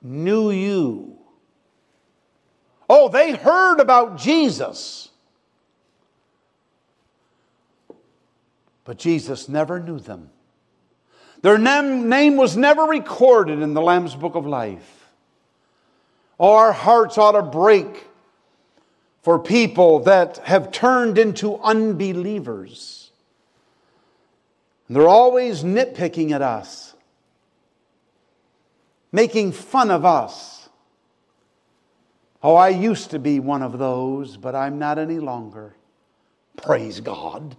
knew 0.00 0.50
you. 0.50 1.18
Oh, 2.88 3.08
they 3.08 3.32
heard 3.32 3.80
about 3.80 4.18
Jesus. 4.18 5.08
But 8.84 8.98
Jesus 8.98 9.48
never 9.48 9.80
knew 9.80 9.98
them. 9.98 10.30
Their 11.40 11.58
name 11.58 12.36
was 12.36 12.56
never 12.56 12.82
recorded 12.82 13.60
in 13.60 13.74
the 13.74 13.82
Lamb's 13.82 14.14
Book 14.14 14.36
of 14.36 14.46
Life. 14.46 15.08
Oh, 16.38 16.54
our 16.54 16.72
hearts 16.72 17.18
ought 17.18 17.32
to 17.32 17.42
break 17.42 18.06
for 19.22 19.38
people 19.38 20.00
that 20.00 20.38
have 20.38 20.70
turned 20.70 21.18
into 21.18 21.56
unbelievers. 21.58 23.01
And 24.92 25.00
they're 25.00 25.08
always 25.08 25.64
nitpicking 25.64 26.32
at 26.32 26.42
us, 26.42 26.92
making 29.10 29.52
fun 29.52 29.90
of 29.90 30.04
us. 30.04 30.68
Oh, 32.42 32.56
I 32.56 32.68
used 32.68 33.12
to 33.12 33.18
be 33.18 33.40
one 33.40 33.62
of 33.62 33.78
those, 33.78 34.36
but 34.36 34.54
I'm 34.54 34.78
not 34.78 34.98
any 34.98 35.18
longer. 35.18 35.74
Praise 36.58 37.00
God. 37.00 37.56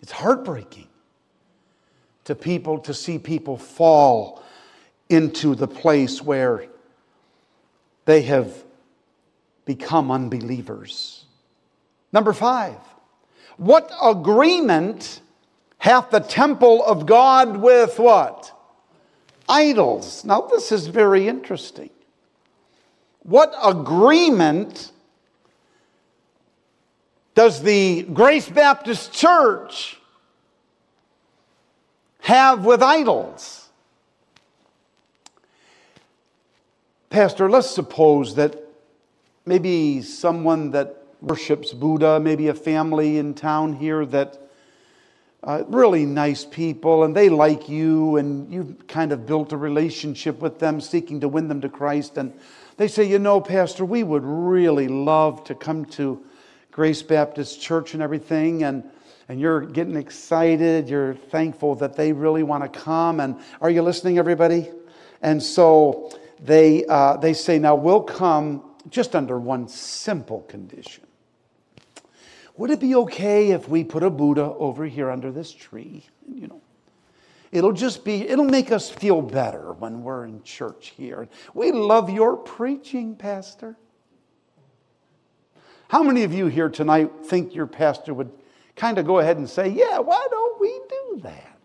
It's 0.00 0.12
heartbreaking 0.12 0.86
to 2.26 2.36
people 2.36 2.78
to 2.82 2.94
see 2.94 3.18
people 3.18 3.56
fall 3.56 4.44
into 5.08 5.56
the 5.56 5.66
place 5.66 6.22
where 6.22 6.68
they 8.04 8.22
have 8.22 8.54
become 9.64 10.12
unbelievers. 10.12 11.24
Number 12.12 12.32
five, 12.32 12.78
what 13.58 13.92
agreement 14.02 15.20
hath 15.78 16.10
the 16.10 16.20
temple 16.20 16.84
of 16.84 17.06
God 17.06 17.58
with 17.58 17.98
what? 17.98 18.52
Idols. 19.48 20.24
Now, 20.24 20.42
this 20.42 20.72
is 20.72 20.86
very 20.86 21.28
interesting. 21.28 21.90
What 23.22 23.52
agreement 23.62 24.92
does 27.34 27.62
the 27.62 28.02
Grace 28.02 28.48
Baptist 28.48 29.12
Church 29.12 29.98
have 32.20 32.64
with 32.64 32.82
idols? 32.82 33.68
Pastor, 37.10 37.50
let's 37.50 37.70
suppose 37.70 38.34
that 38.34 38.56
maybe 39.46 40.02
someone 40.02 40.72
that 40.72 40.97
worships 41.20 41.72
Buddha, 41.72 42.20
maybe 42.20 42.48
a 42.48 42.54
family 42.54 43.18
in 43.18 43.34
town 43.34 43.72
here 43.72 44.06
that 44.06 44.38
uh, 45.42 45.62
really 45.68 46.04
nice 46.04 46.44
people 46.44 47.04
and 47.04 47.14
they 47.14 47.28
like 47.28 47.68
you 47.68 48.16
and 48.16 48.52
you've 48.52 48.86
kind 48.88 49.12
of 49.12 49.26
built 49.26 49.52
a 49.52 49.56
relationship 49.56 50.40
with 50.40 50.58
them, 50.58 50.80
seeking 50.80 51.20
to 51.20 51.28
win 51.28 51.48
them 51.48 51.60
to 51.60 51.68
Christ. 51.68 52.18
And 52.18 52.32
they 52.76 52.88
say, 52.88 53.04
You 53.04 53.18
know, 53.18 53.40
Pastor, 53.40 53.84
we 53.84 54.02
would 54.02 54.24
really 54.24 54.88
love 54.88 55.44
to 55.44 55.54
come 55.54 55.84
to 55.86 56.24
Grace 56.70 57.02
Baptist 57.02 57.60
Church 57.60 57.94
and 57.94 58.02
everything. 58.02 58.64
And 58.64 58.84
and 59.28 59.38
you're 59.38 59.60
getting 59.60 59.96
excited. 59.96 60.88
You're 60.88 61.14
thankful 61.14 61.74
that 61.76 61.94
they 61.94 62.12
really 62.12 62.42
want 62.42 62.64
to 62.64 62.80
come. 62.80 63.20
And 63.20 63.36
are 63.60 63.68
you 63.68 63.82
listening, 63.82 64.18
everybody? 64.18 64.70
And 65.20 65.42
so 65.42 66.18
they, 66.40 66.86
uh, 66.86 67.18
they 67.18 67.34
say, 67.34 67.58
now 67.58 67.74
we'll 67.74 68.02
come 68.02 68.62
just 68.88 69.14
under 69.14 69.38
one 69.38 69.68
simple 69.68 70.42
condition. 70.42 71.04
Would 72.58 72.70
it 72.70 72.80
be 72.80 72.96
okay 72.96 73.52
if 73.52 73.68
we 73.68 73.84
put 73.84 74.02
a 74.02 74.10
Buddha 74.10 74.42
over 74.42 74.84
here 74.84 75.10
under 75.10 75.30
this 75.30 75.52
tree? 75.52 76.04
You 76.28 76.48
know, 76.48 76.60
it'll 77.52 77.72
just 77.72 78.04
be, 78.04 78.28
it'll 78.28 78.44
make 78.44 78.72
us 78.72 78.90
feel 78.90 79.22
better 79.22 79.72
when 79.74 80.02
we're 80.02 80.24
in 80.24 80.42
church 80.42 80.92
here. 80.96 81.28
We 81.54 81.70
love 81.70 82.10
your 82.10 82.36
preaching, 82.36 83.14
Pastor. 83.14 83.76
How 85.86 86.02
many 86.02 86.24
of 86.24 86.34
you 86.34 86.48
here 86.48 86.68
tonight 86.68 87.12
think 87.24 87.54
your 87.54 87.68
pastor 87.68 88.12
would 88.12 88.32
kind 88.74 88.98
of 88.98 89.06
go 89.06 89.20
ahead 89.20 89.36
and 89.36 89.48
say, 89.48 89.68
Yeah, 89.68 90.00
why 90.00 90.26
don't 90.28 90.60
we 90.60 90.80
do 90.88 91.20
that? 91.22 91.60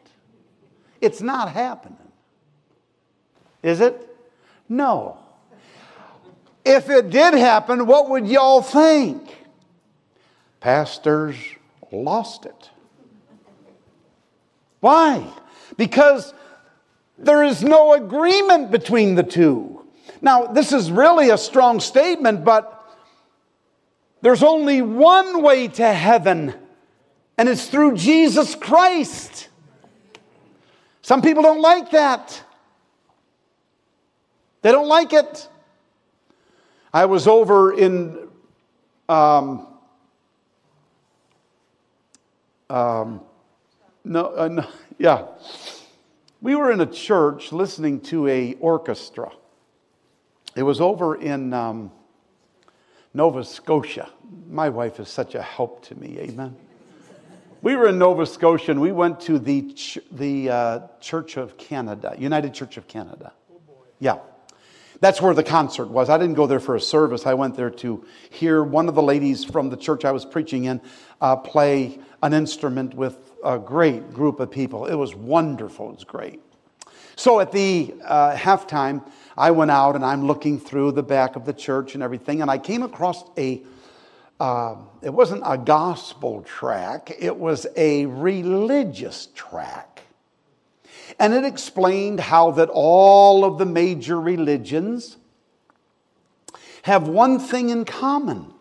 It's 1.02 1.22
not 1.22 1.50
happening. 1.50 1.98
Is 3.64 3.82
it? 3.82 4.16
No. 4.70 5.18
If 6.64 6.92
it 6.92 7.10
did 7.10 7.34
happen, 7.34 7.88
what 7.88 8.12
would 8.12 8.28
y'all 8.28 8.62
think? 8.62 9.43
Pastors 10.64 11.36
lost 11.92 12.46
it. 12.46 12.70
Why? 14.80 15.28
Because 15.76 16.34
there 17.18 17.44
is 17.44 17.62
no 17.62 17.92
agreement 17.92 18.72
between 18.72 19.16
the 19.16 19.24
two. 19.24 19.86
Now, 20.22 20.46
this 20.46 20.72
is 20.72 20.90
really 20.90 21.32
a 21.32 21.38
strong 21.38 21.82
statement, 21.82 22.46
but 22.46 22.82
there's 24.22 24.42
only 24.42 24.82
one 24.82 25.42
way 25.42 25.68
to 25.68 25.94
heaven, 25.94 26.54
and 27.38 27.50
it's 27.50 27.68
through 27.68 27.98
Jesus 27.98 28.56
Christ. 28.56 29.50
Some 31.02 31.22
people 31.22 31.44
don't 31.44 31.62
like 31.62 31.92
that. 31.92 32.42
They 34.62 34.72
don't 34.72 34.88
like 34.88 35.12
it. 35.12 35.50
I 36.94 37.04
was 37.04 37.28
over 37.28 37.74
in 37.74 38.30
um, 39.10 39.68
um, 42.74 43.22
no, 44.04 44.34
uh, 44.36 44.48
no, 44.48 44.68
yeah. 44.98 45.28
We 46.42 46.56
were 46.56 46.72
in 46.72 46.82
a 46.82 46.86
church 46.86 47.52
listening 47.52 48.02
to 48.02 48.28
a 48.28 48.56
orchestra. 48.56 49.32
It 50.56 50.64
was 50.64 50.82
over 50.82 51.16
in 51.16 51.54
um, 51.54 51.92
Nova 53.14 53.44
Scotia. 53.44 54.10
My 54.50 54.70
wife 54.70 55.00
is 55.00 55.08
such 55.08 55.36
a 55.36 55.42
help 55.42 55.86
to 55.86 55.96
me. 55.96 56.18
Amen. 56.20 56.56
We 57.62 57.76
were 57.76 57.88
in 57.88 57.98
Nova 57.98 58.26
Scotia 58.26 58.72
and 58.72 58.82
we 58.82 58.92
went 58.92 59.22
to 59.22 59.40
the, 59.40 59.72
ch- 59.74 60.00
the 60.12 60.50
uh, 60.50 60.80
Church 61.00 61.38
of 61.38 61.58
Canada, 61.58 62.16
United 62.18 62.54
Church 62.54 62.78
of 62.78 62.88
Canada. 62.88 63.32
Yeah. 64.00 64.18
That's 65.00 65.22
where 65.22 65.34
the 65.34 65.44
concert 65.44 65.90
was. 65.90 66.10
I 66.10 66.18
didn't 66.18 66.36
go 66.36 66.48
there 66.48 66.60
for 66.60 66.76
a 66.76 66.82
service. 66.82 67.26
I 67.26 67.34
went 67.34 67.56
there 67.56 67.70
to 67.70 68.06
hear 68.30 68.64
one 68.64 68.88
of 68.88 68.96
the 68.96 69.02
ladies 69.02 69.44
from 69.44 69.70
the 69.70 69.78
church 69.78 70.06
I 70.06 70.12
was 70.12 70.26
preaching 70.26 70.66
in 70.66 70.82
uh, 71.22 71.36
play 71.36 72.00
an 72.24 72.34
instrument 72.34 72.94
with 72.94 73.34
a 73.44 73.60
great 73.60 74.14
group 74.14 74.40
of 74.40 74.50
people. 74.50 74.86
It 74.86 74.96
was 74.96 75.14
wonderful. 75.14 75.90
It 75.90 75.96
was 75.96 76.04
great. 76.06 76.42
So 77.18 77.42
at 77.42 77.52
the 77.52 77.94
uh, 78.06 78.36
halftime, 78.36 79.06
I 79.38 79.52
went 79.52 79.72
out 79.72 79.96
and 79.96 80.06
I'm 80.06 80.26
looking 80.26 80.58
through 80.58 80.94
the 80.94 81.04
back 81.04 81.36
of 81.36 81.46
the 81.46 81.52
church 81.52 81.96
and 81.96 82.02
everything, 82.02 82.42
and 82.42 82.50
I 82.50 82.58
came 82.58 82.82
across 82.82 83.26
a, 83.38 83.62
uh, 84.40 84.76
it 85.02 85.14
wasn't 85.14 85.44
a 85.46 85.58
gospel 85.58 86.44
track, 86.44 87.14
it 87.20 87.36
was 87.36 87.68
a 87.76 88.06
religious 88.06 89.28
track. 89.36 90.04
And 91.20 91.34
it 91.34 91.44
explained 91.44 92.22
how 92.22 92.52
that 92.52 92.70
all 92.72 93.44
of 93.44 93.58
the 93.58 93.66
major 93.66 94.20
religions 94.20 95.18
have 96.84 97.10
one 97.10 97.38
thing 97.38 97.70
in 97.70 97.84
common 97.84 98.53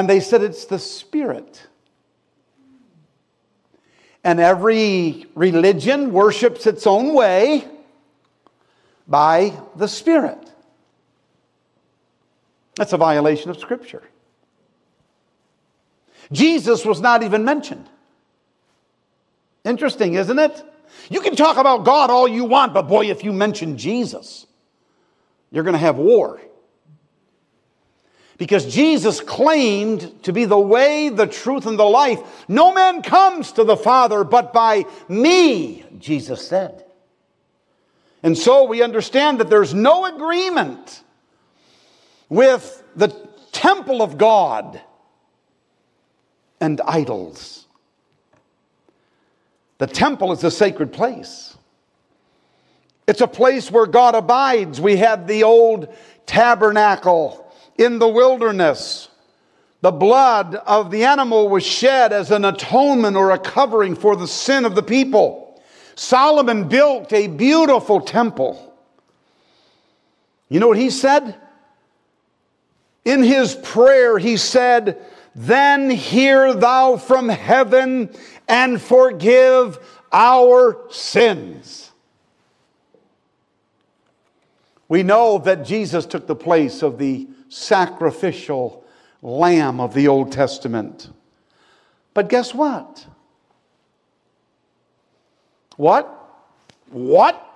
and 0.00 0.08
they 0.08 0.20
said 0.20 0.42
it's 0.42 0.64
the 0.64 0.78
Spirit. 0.78 1.60
And 4.24 4.40
every 4.40 5.26
religion 5.34 6.14
worships 6.14 6.66
its 6.66 6.86
own 6.86 7.12
way 7.12 7.68
by 9.06 9.52
the 9.76 9.86
Spirit. 9.86 10.38
That's 12.76 12.94
a 12.94 12.96
violation 12.96 13.50
of 13.50 13.58
Scripture. 13.58 14.02
Jesus 16.32 16.86
was 16.86 17.02
not 17.02 17.22
even 17.22 17.44
mentioned. 17.44 17.86
Interesting, 19.66 20.14
isn't 20.14 20.38
it? 20.38 20.62
You 21.10 21.20
can 21.20 21.36
talk 21.36 21.58
about 21.58 21.84
God 21.84 22.08
all 22.08 22.26
you 22.26 22.46
want, 22.46 22.72
but 22.72 22.88
boy, 22.88 23.10
if 23.10 23.22
you 23.22 23.34
mention 23.34 23.76
Jesus, 23.76 24.46
you're 25.50 25.64
going 25.64 25.74
to 25.74 25.78
have 25.78 25.98
war. 25.98 26.40
Because 28.40 28.64
Jesus 28.64 29.20
claimed 29.20 30.22
to 30.22 30.32
be 30.32 30.46
the 30.46 30.58
way, 30.58 31.10
the 31.10 31.26
truth, 31.26 31.66
and 31.66 31.78
the 31.78 31.84
life. 31.84 32.20
No 32.48 32.72
man 32.72 33.02
comes 33.02 33.52
to 33.52 33.64
the 33.64 33.76
Father 33.76 34.24
but 34.24 34.54
by 34.54 34.86
me, 35.10 35.84
Jesus 35.98 36.48
said. 36.48 36.86
And 38.22 38.38
so 38.38 38.64
we 38.64 38.82
understand 38.82 39.40
that 39.40 39.50
there's 39.50 39.74
no 39.74 40.06
agreement 40.06 41.02
with 42.30 42.82
the 42.96 43.08
temple 43.52 44.00
of 44.00 44.16
God 44.16 44.80
and 46.62 46.80
idols. 46.80 47.66
The 49.76 49.86
temple 49.86 50.32
is 50.32 50.42
a 50.44 50.50
sacred 50.50 50.94
place. 50.94 51.58
It's 53.06 53.20
a 53.20 53.28
place 53.28 53.70
where 53.70 53.84
God 53.84 54.14
abides. 54.14 54.80
We 54.80 54.96
had 54.96 55.28
the 55.28 55.42
old 55.42 55.94
tabernacle 56.24 57.46
in 57.78 57.98
the 57.98 58.08
wilderness. 58.08 59.08
The 59.82 59.90
blood 59.90 60.54
of 60.54 60.90
the 60.90 61.04
animal 61.04 61.48
was 61.48 61.64
shed 61.64 62.12
as 62.12 62.30
an 62.30 62.44
atonement 62.44 63.16
or 63.16 63.30
a 63.30 63.38
covering 63.38 63.96
for 63.96 64.14
the 64.14 64.28
sin 64.28 64.64
of 64.64 64.74
the 64.74 64.82
people. 64.82 65.62
Solomon 65.94 66.68
built 66.68 67.12
a 67.12 67.28
beautiful 67.28 68.00
temple. 68.00 68.74
You 70.48 70.60
know 70.60 70.68
what 70.68 70.78
he 70.78 70.90
said? 70.90 71.36
In 73.04 73.22
his 73.22 73.54
prayer, 73.54 74.18
he 74.18 74.36
said, 74.36 75.02
Then 75.34 75.90
hear 75.90 76.52
thou 76.52 76.96
from 76.96 77.28
heaven 77.28 78.10
and 78.48 78.80
forgive 78.80 79.78
our 80.12 80.90
sins. 80.90 81.90
We 84.88 85.04
know 85.04 85.38
that 85.38 85.64
Jesus 85.64 86.04
took 86.04 86.26
the 86.26 86.34
place 86.34 86.82
of 86.82 86.98
the 86.98 87.28
sacrificial 87.50 88.84
lamb 89.20 89.80
of 89.80 89.92
the 89.92 90.08
Old 90.08 90.32
Testament. 90.32 91.10
But 92.14 92.28
guess 92.28 92.54
what? 92.54 93.06
What? 95.76 96.16
What? 96.90 97.46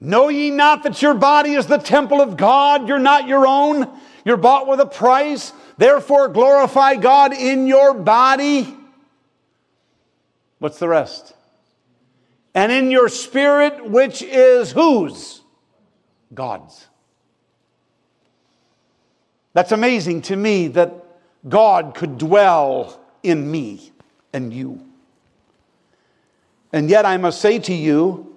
Know 0.00 0.28
ye 0.28 0.50
not 0.50 0.82
that 0.82 1.00
your 1.00 1.14
body 1.14 1.52
is 1.52 1.66
the 1.66 1.78
temple 1.78 2.20
of 2.20 2.36
God? 2.36 2.88
You're 2.88 2.98
not 2.98 3.28
your 3.28 3.46
own. 3.46 3.88
You're 4.24 4.36
bought 4.36 4.66
with 4.66 4.80
a 4.80 4.86
price. 4.86 5.52
Therefore, 5.78 6.28
glorify 6.28 6.96
God 6.96 7.32
in 7.32 7.66
your 7.66 7.94
body. 7.94 8.76
What's 10.58 10.78
the 10.78 10.88
rest? 10.88 11.34
And 12.54 12.70
in 12.70 12.90
your 12.90 13.08
spirit, 13.08 13.88
which 13.88 14.22
is 14.22 14.72
whose? 14.72 15.42
God's. 16.32 16.86
That's 19.54 19.72
amazing 19.72 20.22
to 20.22 20.36
me 20.36 20.68
that 20.68 20.92
God 21.48 21.94
could 21.94 22.18
dwell 22.18 23.00
in 23.22 23.50
me 23.50 23.92
and 24.32 24.52
you. 24.52 24.84
And 26.72 26.90
yet, 26.90 27.06
I 27.06 27.16
must 27.16 27.40
say 27.40 27.60
to 27.60 27.72
you 27.72 28.34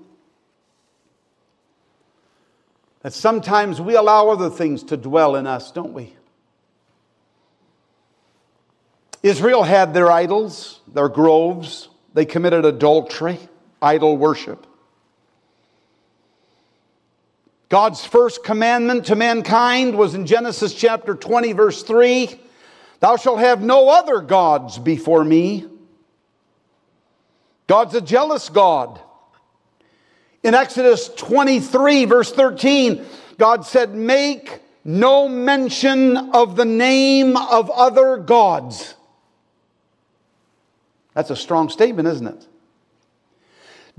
that 3.01 3.13
sometimes 3.13 3.81
we 3.81 3.95
allow 3.95 4.29
other 4.29 4.51
things 4.51 4.83
to 4.83 4.97
dwell 4.97 5.35
in 5.35 5.47
us, 5.47 5.71
don't 5.71 5.93
we? 5.93 6.13
Israel 9.23 9.63
had 9.63 9.95
their 9.95 10.11
idols, 10.11 10.81
their 10.87 11.09
groves, 11.09 11.89
they 12.13 12.25
committed 12.25 12.63
adultery, 12.63 13.39
idol 13.81 14.17
worship. 14.17 14.66
God's 17.69 18.05
first 18.05 18.43
commandment 18.43 19.05
to 19.07 19.15
mankind 19.15 19.97
was 19.97 20.15
in 20.15 20.25
Genesis 20.25 20.73
chapter 20.73 21.15
20, 21.15 21.53
verse 21.53 21.83
3 21.83 22.39
Thou 22.99 23.15
shalt 23.17 23.39
have 23.39 23.61
no 23.61 23.89
other 23.89 24.21
gods 24.21 24.79
before 24.79 25.23
me. 25.23 25.65
God's 27.67 27.93
a 27.95 28.01
jealous 28.01 28.49
God. 28.49 28.99
In 30.41 30.53
Exodus 30.53 31.09
23, 31.09 32.05
verse 32.05 32.31
13, 32.31 33.05
God 33.37 33.65
said, 33.65 33.93
Make 33.93 34.61
no 34.85 35.27
mention 35.27 36.15
of 36.33 36.55
the 36.55 36.65
name 36.65 37.35
of 37.35 37.69
other 37.69 38.17
gods. 38.17 38.95
That's 41.13 41.29
a 41.29 41.35
strong 41.35 41.69
statement, 41.69 42.07
isn't 42.07 42.27
it? 42.27 42.47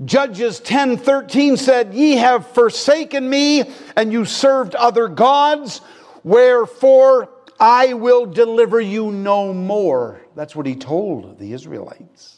Judges 0.05 0.61
10 0.61 0.97
13 0.97 1.57
said, 1.57 1.93
Ye 1.93 2.13
have 2.13 2.47
forsaken 2.47 3.29
me, 3.29 3.63
and 3.95 4.13
you 4.13 4.23
served 4.23 4.75
other 4.75 5.09
gods, 5.09 5.81
wherefore 6.23 7.29
I 7.59 7.93
will 7.93 8.25
deliver 8.25 8.79
you 8.79 9.11
no 9.11 9.53
more. 9.53 10.21
That's 10.35 10.55
what 10.55 10.65
he 10.65 10.75
told 10.75 11.37
the 11.37 11.51
Israelites. 11.51 12.37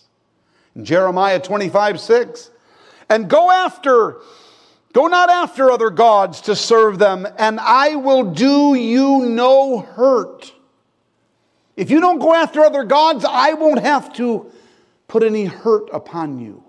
In 0.76 0.86
Jeremiah 0.86 1.39
25 1.39 1.99
6, 1.99 2.49
and 3.09 3.30
go 3.30 3.51
after, 3.51 4.18
go 4.93 5.05
not 5.05 5.30
after 5.30 5.70
other 5.70 5.91
gods 5.91 6.41
to 6.41 6.55
serve 6.55 6.97
them, 6.97 7.28
and 7.38 7.59
I 7.59 7.95
will 7.95 8.24
do 8.24 8.74
you 8.74 9.26
no 9.26 9.82
hurt. 9.82 10.51
If 11.76 11.91
you 11.91 11.99
don't 11.99 12.20
go 12.20 12.34
after 12.34 12.62
other 12.62 12.84
gods, 12.84 13.24
I 13.24 13.53
won't 13.53 13.82
have 13.82 14.14
to 14.14 14.51
put 15.07 15.22
any 15.22 15.45
hurt 15.45 15.89
upon 15.93 16.39
you. 16.39 16.64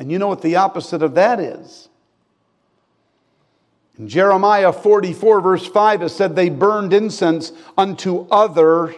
And 0.00 0.10
you 0.10 0.18
know 0.18 0.28
what 0.28 0.40
the 0.40 0.56
opposite 0.56 1.02
of 1.02 1.14
that 1.16 1.38
is? 1.38 1.90
In 3.98 4.08
Jeremiah 4.08 4.72
44, 4.72 5.42
verse 5.42 5.66
5, 5.66 6.00
it 6.00 6.08
said, 6.08 6.34
They 6.34 6.48
burned 6.48 6.94
incense 6.94 7.52
unto 7.76 8.26
other 8.30 8.94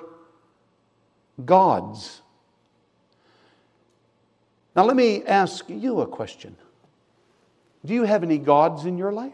gods. 1.45 2.21
Now, 4.77 4.85
let 4.85 4.95
me 4.95 5.25
ask 5.25 5.65
you 5.69 6.03
a 6.03 6.07
question 6.07 6.57
Do 7.85 7.95
you 7.95 8.05
have 8.05 8.23
any 8.23 8.39
gods 8.39 8.85
in 8.85 8.97
your 8.97 9.11
life? 9.11 9.33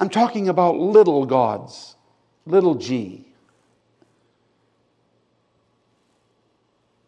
I'm 0.00 0.10
talking 0.10 0.48
about 0.48 0.78
little 0.78 1.26
gods, 1.26 1.94
little 2.44 2.74
g. 2.74 3.24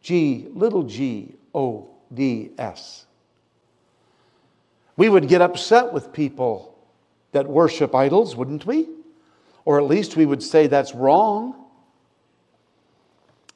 G, 0.01 0.47
little 0.53 0.85
g, 0.85 1.35
O 1.53 1.90
D 2.13 2.51
S. 2.59 3.07
We 4.97 5.09
would 5.09 5.29
get 5.29 5.41
upset 5.41 5.93
with 5.93 6.13
people 6.13 6.77
that 7.33 7.47
worship 7.47 7.95
idols, 7.95 8.37
wouldn't 8.37 8.67
we? 8.67 8.89
Or 9.65 9.79
at 9.79 9.87
least 9.87 10.17
we 10.17 10.27
would 10.27 10.43
say 10.43 10.67
that's 10.67 10.95
wrong. 10.95 11.55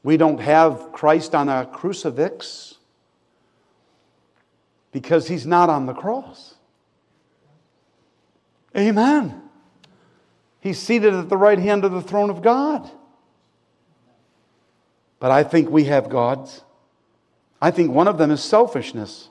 We 0.03 0.17
don't 0.17 0.39
have 0.39 0.93
Christ 0.93 1.35
on 1.35 1.49
a 1.49 1.67
crucifix 1.67 2.77
because 4.93 5.27
he's 5.27 5.47
not 5.47 5.69
on 5.71 5.87
the 5.87 5.95
cross. 5.95 6.55
Amen. 8.77 9.43
He's 10.61 10.79
seated 10.79 11.15
at 11.15 11.29
the 11.29 11.37
right 11.37 11.59
hand 11.59 11.85
of 11.85 11.93
the 11.93 12.03
throne 12.03 12.31
of 12.31 12.43
God. 12.43 12.91
But 15.19 15.31
I 15.31 15.43
think 15.43 15.71
we 15.71 15.85
have 15.85 16.09
gods. 16.09 16.63
I 17.65 17.71
think 17.71 17.93
one 17.93 18.09
of 18.09 18.19
them 18.19 18.31
is 18.31 18.45
selfishness. 18.45 19.31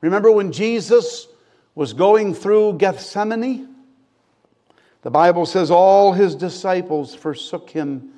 Remember 0.00 0.28
when 0.28 0.50
Jesus 0.50 1.28
was 1.76 1.92
going 1.92 2.34
through 2.34 2.78
Gethsemane? 2.78 3.68
The 5.02 5.10
Bible 5.12 5.46
says 5.46 5.70
all 5.70 6.12
his 6.12 6.34
disciples 6.34 7.14
forsook 7.14 7.70
him 7.70 8.10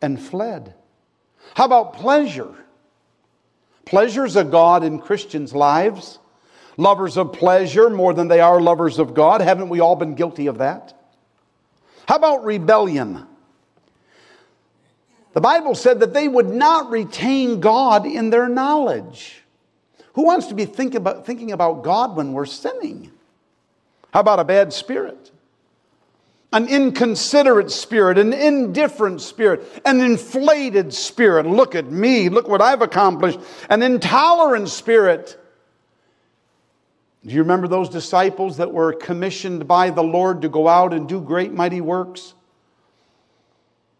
and 0.00 0.22
fled. 0.22 0.74
How 1.56 1.64
about 1.64 1.94
pleasure? 1.94 2.54
Pleasure's 3.86 4.36
a 4.36 4.44
God 4.44 4.84
in 4.84 5.00
Christians' 5.00 5.52
lives. 5.52 6.20
Lovers 6.76 7.16
of 7.16 7.32
pleasure 7.32 7.90
more 7.90 8.14
than 8.14 8.28
they 8.28 8.38
are 8.38 8.60
lovers 8.60 9.00
of 9.00 9.14
God. 9.14 9.40
Haven't 9.40 9.68
we 9.68 9.80
all 9.80 9.96
been 9.96 10.14
guilty 10.14 10.46
of 10.46 10.58
that? 10.58 10.96
How 12.06 12.14
about 12.14 12.44
rebellion? 12.44 13.26
The 15.36 15.42
Bible 15.42 15.74
said 15.74 16.00
that 16.00 16.14
they 16.14 16.28
would 16.28 16.48
not 16.48 16.90
retain 16.90 17.60
God 17.60 18.06
in 18.06 18.30
their 18.30 18.48
knowledge. 18.48 19.42
Who 20.14 20.24
wants 20.24 20.46
to 20.46 20.54
be 20.54 20.64
think 20.64 20.94
about, 20.94 21.26
thinking 21.26 21.52
about 21.52 21.84
God 21.84 22.16
when 22.16 22.32
we're 22.32 22.46
sinning? 22.46 23.12
How 24.14 24.20
about 24.20 24.40
a 24.40 24.44
bad 24.44 24.72
spirit? 24.72 25.30
An 26.54 26.66
inconsiderate 26.68 27.70
spirit, 27.70 28.16
an 28.16 28.32
indifferent 28.32 29.20
spirit, 29.20 29.62
an 29.84 30.00
inflated 30.00 30.94
spirit. 30.94 31.44
Look 31.44 31.74
at 31.74 31.84
me, 31.84 32.30
look 32.30 32.48
what 32.48 32.62
I've 32.62 32.80
accomplished. 32.80 33.38
An 33.68 33.82
intolerant 33.82 34.70
spirit. 34.70 35.38
Do 37.26 37.34
you 37.34 37.42
remember 37.42 37.68
those 37.68 37.90
disciples 37.90 38.56
that 38.56 38.72
were 38.72 38.94
commissioned 38.94 39.68
by 39.68 39.90
the 39.90 40.02
Lord 40.02 40.40
to 40.40 40.48
go 40.48 40.66
out 40.66 40.94
and 40.94 41.06
do 41.06 41.20
great 41.20 41.52
mighty 41.52 41.82
works? 41.82 42.32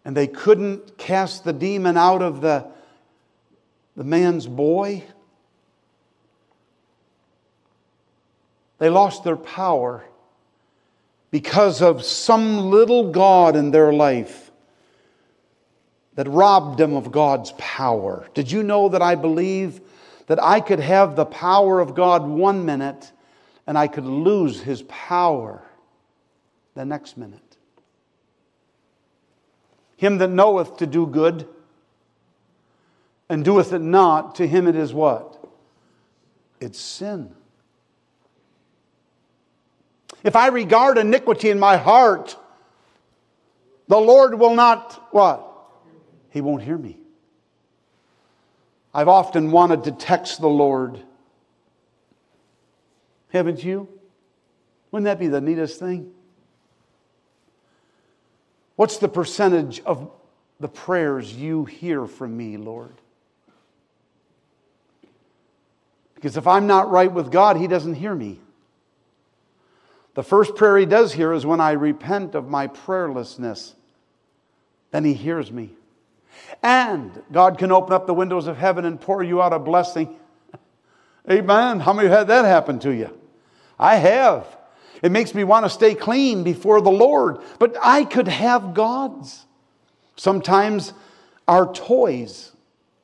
And 0.07 0.17
they 0.17 0.27
couldn't 0.27 0.97
cast 0.97 1.45
the 1.45 1.53
demon 1.53 1.99
out 1.99 2.23
of 2.23 2.41
the, 2.41 2.67
the 3.95 4.05
man's 4.05 4.47
boy? 4.47 5.05
They 8.79 8.89
lost 8.89 9.25
their 9.25 9.37
power 9.37 10.05
because 11.31 11.83
of 11.83 12.03
some 12.05 12.71
little 12.71 13.11
God 13.11 13.57
in 13.57 13.71
their 13.73 13.93
life 13.93 14.51
that 16.15 16.29
robbed 16.29 16.79
them 16.79 16.95
of 16.95 17.13
God's 17.13 17.53
power. 17.59 18.27
Did 18.33 18.51
you 18.51 18.63
know 18.63 18.89
that 18.89 19.03
I 19.03 19.17
believe 19.17 19.81
that 20.27 20.43
I 20.43 20.61
could 20.61 20.81
have 20.81 21.17
the 21.17 21.27
power 21.27 21.81
of 21.81 21.95
God 21.95 22.27
one 22.27 22.65
minute 22.65 23.13
and 23.67 23.77
I 23.77 23.89
could 23.89 24.07
lose 24.07 24.61
his 24.61 24.83
power 24.83 25.63
the 26.75 26.85
next 26.85 27.17
minute. 27.17 27.46
Him 29.97 30.19
that 30.19 30.29
knoweth 30.29 30.77
to 30.79 30.87
do 30.87 31.07
good 31.07 31.49
and 33.29 33.45
doeth 33.45 33.73
it 33.73 33.81
not, 33.81 34.37
to 34.37 34.47
him 34.47 34.67
it 34.67 34.77
is 34.77 34.93
what? 34.93 35.43
It's 36.61 36.79
sin. 36.79 37.35
If 40.23 40.37
I 40.37 40.49
regard 40.49 40.99
iniquity 40.99 41.51
in 41.51 41.59
my 41.59 41.77
heart, 41.77 42.37
the 43.89 43.99
Lord 43.99 44.39
will 44.39 44.55
not 44.55 45.09
what? 45.13 45.47
He 46.31 46.41
won't 46.41 46.63
hear 46.63 46.79
me. 46.79 46.99
I've 48.93 49.09
often 49.09 49.51
wanted 49.51 49.85
to 49.85 49.93
text 49.93 50.41
the 50.41 50.49
Lord 50.49 51.03
haven't 53.37 53.63
you? 53.63 53.89
Wouldn't 54.91 55.05
that 55.05 55.19
be 55.19 55.29
the 55.29 55.41
neatest 55.41 55.79
thing? 55.79 56.13
What's 58.77 58.99
the 58.99 59.09
percentage 59.09 59.81
of 59.81 60.11
the 60.61 60.69
prayers 60.69 61.33
you 61.33 61.65
hear 61.65 62.07
from 62.07 62.37
me, 62.37 62.57
Lord? 62.57 62.95
Because 66.15 66.37
if 66.37 66.47
I'm 66.47 66.67
not 66.67 66.91
right 66.91 67.11
with 67.11 67.31
God, 67.31 67.57
He 67.57 67.67
doesn't 67.67 67.95
hear 67.95 68.15
me. 68.15 68.41
The 70.15 70.23
first 70.23 70.55
prayer 70.55 70.79
He 70.79 70.87
does 70.87 71.13
hear 71.13 71.33
is 71.33 71.45
when 71.45 71.61
I 71.61 71.73
repent 71.73 72.35
of 72.35 72.49
my 72.49 72.69
prayerlessness. 72.69 73.75
Then 74.91 75.05
He 75.05 75.15
hears 75.15 75.51
me. 75.51 75.73
And 76.63 77.23
God 77.33 77.59
can 77.59 77.73
open 77.73 77.93
up 77.93 78.07
the 78.07 78.15
windows 78.15 78.47
of 78.47 78.57
heaven 78.57 78.85
and 78.85 79.01
pour 79.01 79.23
you 79.23 79.43
out 79.43 79.53
a 79.53 79.59
blessing 79.59 80.17
Amen. 81.31 81.81
How 81.81 81.93
many 81.93 82.09
had 82.09 82.29
that 82.29 82.45
happen 82.45 82.79
to 82.81 82.91
you? 82.95 83.11
I 83.79 83.97
have. 83.97 84.47
It 85.03 85.13
makes 85.13 85.35
me 85.35 85.45
want 85.45 85.67
to 85.67 85.71
stay 85.71 85.95
clean 85.95 86.43
before 86.43 86.81
the 86.81 86.91
Lord, 86.91 87.39
but 87.59 87.77
I 87.83 88.05
could 88.05 88.29
have 88.29 88.75
gods. 88.75 89.45
Sometimes 90.17 90.93
our 91.47 91.73
toys 91.73 92.53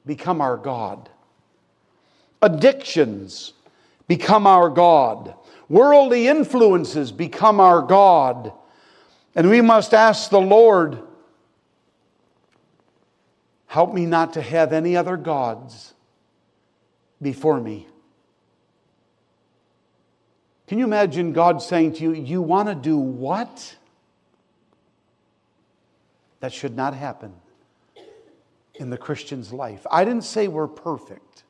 become 0.07 0.41
our 0.41 0.57
God. 0.57 1.09
Addictions 2.41 3.53
become 4.09 4.47
our 4.47 4.69
God. 4.69 5.35
Worldly 5.69 6.29
influences 6.29 7.13
become 7.13 7.61
our 7.61 7.83
God. 7.83 8.53
And 9.35 9.49
we 9.49 9.61
must 9.61 9.95
ask 9.95 10.31
the 10.31 10.41
Lord, 10.41 11.03
help 13.67 13.95
me 13.95 14.07
not 14.07 14.35
to 14.35 14.43
have 14.43 14.73
any 14.73 14.97
other 14.97 15.17
gods 15.17 15.95
before 17.21 17.61
me. 17.61 17.87
Can 20.67 20.79
you 20.79 20.85
imagine 20.85 21.33
God 21.33 21.61
saying 21.61 21.95
to 21.95 22.03
you, 22.03 22.13
You 22.13 22.43
want 22.43 22.69
to 22.69 22.75
do 22.75 22.97
what? 22.97 23.77
That 26.41 26.53
should 26.53 26.77
not 26.77 26.95
happen 26.95 27.35
in 28.75 28.91
the 28.91 28.99
Christian's 28.99 29.53
life. 29.53 29.87
I 29.91 30.05
didn't 30.05 30.25
say 30.25 30.49
we're 30.49 30.67
perfect. 30.67 31.45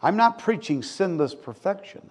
I'm 0.00 0.16
not 0.16 0.38
preaching 0.38 0.82
sinless 0.82 1.34
perfection. 1.34 2.10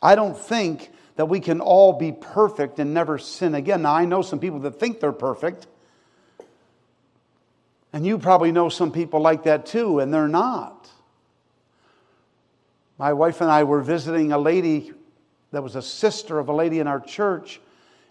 I 0.00 0.14
don't 0.14 0.36
think 0.36 0.90
that 1.16 1.26
we 1.26 1.40
can 1.40 1.60
all 1.60 1.92
be 1.92 2.12
perfect 2.12 2.78
and 2.78 2.94
never 2.94 3.18
sin 3.18 3.54
again. 3.54 3.82
Now, 3.82 3.94
I 3.94 4.04
know 4.04 4.22
some 4.22 4.38
people 4.38 4.60
that 4.60 4.78
think 4.80 5.00
they're 5.00 5.12
perfect. 5.12 5.66
And 7.92 8.06
you 8.06 8.18
probably 8.18 8.52
know 8.52 8.68
some 8.68 8.90
people 8.90 9.20
like 9.20 9.44
that 9.44 9.66
too, 9.66 9.98
and 9.98 10.12
they're 10.12 10.28
not. 10.28 10.90
My 12.98 13.12
wife 13.12 13.40
and 13.40 13.50
I 13.50 13.64
were 13.64 13.82
visiting 13.82 14.32
a 14.32 14.38
lady 14.38 14.92
that 15.52 15.62
was 15.62 15.76
a 15.76 15.82
sister 15.82 16.38
of 16.38 16.48
a 16.48 16.52
lady 16.52 16.80
in 16.80 16.86
our 16.86 17.00
church. 17.00 17.60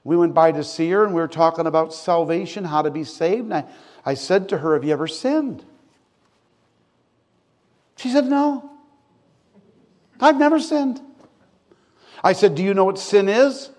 We 0.03 0.15
went 0.15 0.33
by 0.33 0.51
to 0.51 0.63
see 0.63 0.89
her 0.91 1.03
and 1.03 1.13
we 1.13 1.21
were 1.21 1.27
talking 1.27 1.67
about 1.67 1.93
salvation, 1.93 2.63
how 2.63 2.81
to 2.81 2.91
be 2.91 3.03
saved. 3.03 3.45
And 3.45 3.53
I, 3.53 3.65
I 4.05 4.13
said 4.13 4.49
to 4.49 4.57
her, 4.59 4.73
Have 4.73 4.83
you 4.83 4.93
ever 4.93 5.07
sinned? 5.07 5.63
She 7.97 8.09
said, 8.09 8.25
No. 8.25 8.71
I've 10.19 10.37
never 10.37 10.59
sinned. 10.59 11.01
I 12.23 12.33
said, 12.33 12.55
Do 12.55 12.63
you 12.63 12.73
know 12.73 12.85
what 12.85 12.99
sin 12.99 13.27
is? 13.27 13.69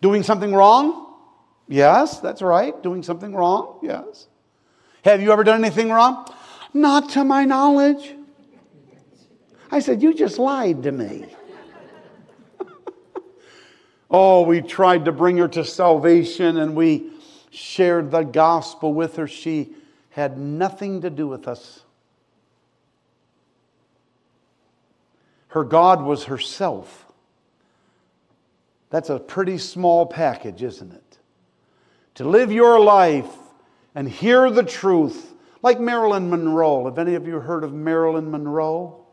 Doing 0.00 0.22
something 0.22 0.52
wrong? 0.52 1.06
Yes, 1.68 2.20
that's 2.20 2.42
right. 2.42 2.80
Doing 2.82 3.02
something 3.02 3.34
wrong? 3.34 3.78
Yes. 3.82 4.26
Have 5.04 5.22
you 5.22 5.32
ever 5.32 5.44
done 5.44 5.64
anything 5.64 5.90
wrong? 5.90 6.32
Not 6.72 7.10
to 7.10 7.24
my 7.24 7.44
knowledge. 7.44 8.14
I 9.70 9.80
said, 9.80 10.02
You 10.02 10.14
just 10.14 10.38
lied 10.38 10.82
to 10.84 10.92
me. 10.92 11.26
Oh, 14.10 14.42
we 14.42 14.62
tried 14.62 15.04
to 15.04 15.12
bring 15.12 15.36
her 15.36 15.48
to 15.48 15.64
salvation 15.64 16.56
and 16.56 16.74
we 16.74 17.10
shared 17.50 18.10
the 18.10 18.22
gospel 18.22 18.94
with 18.94 19.16
her. 19.16 19.26
She 19.28 19.74
had 20.10 20.38
nothing 20.38 21.02
to 21.02 21.10
do 21.10 21.28
with 21.28 21.46
us. 21.46 21.82
Her 25.48 25.64
God 25.64 26.02
was 26.02 26.24
herself. 26.24 27.06
That's 28.90 29.10
a 29.10 29.18
pretty 29.18 29.58
small 29.58 30.06
package, 30.06 30.62
isn't 30.62 30.92
it? 30.92 31.18
To 32.14 32.24
live 32.24 32.50
your 32.50 32.80
life 32.80 33.30
and 33.94 34.08
hear 34.08 34.50
the 34.50 34.62
truth, 34.62 35.34
like 35.62 35.80
Marilyn 35.80 36.30
Monroe. 36.30 36.84
Have 36.86 36.98
any 36.98 37.14
of 37.14 37.26
you 37.26 37.40
heard 37.40 37.64
of 37.64 37.74
Marilyn 37.74 38.30
Monroe? 38.30 39.04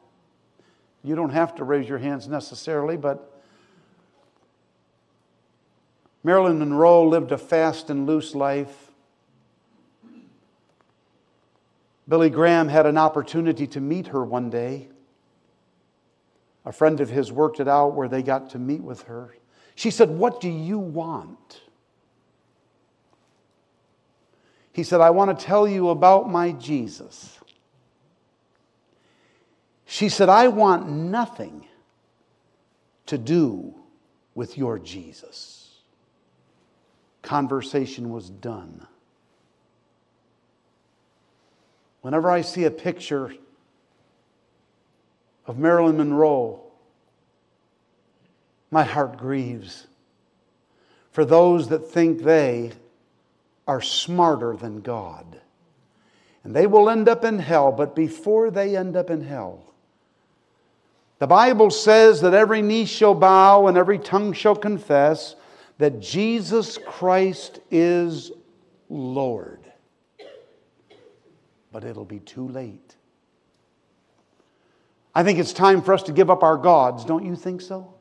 You 1.03 1.15
don't 1.15 1.31
have 1.31 1.55
to 1.55 1.63
raise 1.63 1.87
your 1.87 1.97
hands 1.97 2.27
necessarily, 2.27 2.97
but 2.97 3.34
Marilyn 6.25 6.57
Monroe 6.57 7.07
lived 7.07 7.31
a 7.31 7.37
fast 7.37 7.91
and 7.91 8.07
loose 8.07 8.33
life. 8.33 8.91
Billy 12.09 12.31
Graham 12.31 12.67
had 12.67 12.87
an 12.87 12.97
opportunity 12.97 13.67
to 13.67 13.79
meet 13.79 14.07
her 14.07 14.25
one 14.25 14.49
day. 14.49 14.87
A 16.65 16.71
friend 16.71 16.99
of 16.99 17.11
his 17.11 17.31
worked 17.31 17.59
it 17.59 17.67
out 17.67 17.93
where 17.93 18.07
they 18.07 18.23
got 18.23 18.49
to 18.49 18.57
meet 18.57 18.81
with 18.81 19.03
her. 19.03 19.35
She 19.75 19.91
said, 19.91 20.09
What 20.09 20.41
do 20.41 20.49
you 20.49 20.79
want? 20.79 21.61
He 24.73 24.81
said, 24.81 25.01
I 25.01 25.11
want 25.11 25.37
to 25.37 25.45
tell 25.45 25.67
you 25.67 25.89
about 25.89 26.27
my 26.27 26.53
Jesus. 26.53 27.37
She 29.85 30.09
said, 30.09 30.27
I 30.27 30.47
want 30.47 30.89
nothing 30.89 31.67
to 33.05 33.19
do 33.19 33.75
with 34.33 34.57
your 34.57 34.79
Jesus 34.79 35.64
conversation 37.25 38.09
was 38.09 38.29
done. 38.29 38.87
Whenever 42.01 42.29
I 42.29 42.41
see 42.41 42.63
a 42.63 42.71
picture 42.71 43.33
of 45.47 45.57
Marilyn 45.57 45.97
Monroe, 45.97 46.61
my 48.71 48.83
heart 48.83 49.17
grieves 49.17 49.87
for 51.11 51.25
those 51.25 51.69
that 51.69 51.89
think 51.91 52.23
they 52.23 52.71
are 53.67 53.81
smarter 53.81 54.55
than 54.55 54.81
God. 54.81 55.39
And 56.43 56.55
they 56.55 56.67
will 56.67 56.89
end 56.89 57.09
up 57.09 57.23
in 57.23 57.39
hell, 57.39 57.71
but 57.71 57.95
before 57.95 58.51
they 58.51 58.77
end 58.77 58.95
up 58.95 59.09
in 59.09 59.21
hell, 59.21 59.73
the 61.17 61.27
Bible 61.27 61.71
says 61.71 62.21
that 62.21 62.33
every 62.33 62.61
knee 62.61 62.85
shall 62.85 63.15
bow 63.15 63.67
and 63.67 63.77
every 63.77 63.97
tongue 63.97 64.33
shall 64.33 64.55
confess 64.55 65.35
that 65.77 65.99
Jesus 65.99 66.77
Christ 66.77 67.59
is 67.69 68.31
Lord. 68.89 69.59
But 71.71 71.83
it'll 71.83 72.05
be 72.05 72.19
too 72.19 72.47
late. 72.47 72.95
I 75.13 75.23
think 75.23 75.39
it's 75.39 75.53
time 75.53 75.81
for 75.81 75.93
us 75.93 76.03
to 76.03 76.11
give 76.11 76.29
up 76.29 76.43
our 76.43 76.57
gods. 76.57 77.05
Don't 77.05 77.25
you 77.25 77.35
think 77.35 77.61
so? 77.61 77.93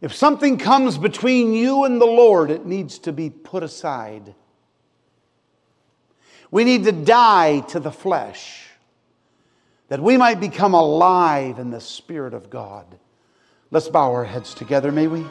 If 0.00 0.14
something 0.14 0.58
comes 0.58 0.98
between 0.98 1.54
you 1.54 1.84
and 1.84 2.00
the 2.00 2.06
Lord, 2.06 2.50
it 2.50 2.66
needs 2.66 2.98
to 3.00 3.12
be 3.12 3.30
put 3.30 3.62
aside. 3.62 4.34
We 6.50 6.64
need 6.64 6.84
to 6.84 6.92
die 6.92 7.60
to 7.60 7.80
the 7.80 7.90
flesh. 7.90 8.68
that 9.88 10.00
we 10.00 10.16
might 10.16 10.40
become 10.40 10.74
alive 10.74 11.58
in 11.58 11.70
the 11.70 11.80
Spirit 11.80 12.34
of 12.34 12.50
God. 12.50 12.98
Let's 13.70 13.88
bow 13.88 14.12
our 14.12 14.24
heads 14.24 14.54
together, 14.54 14.92
may 14.92 15.06
we? 15.06 15.24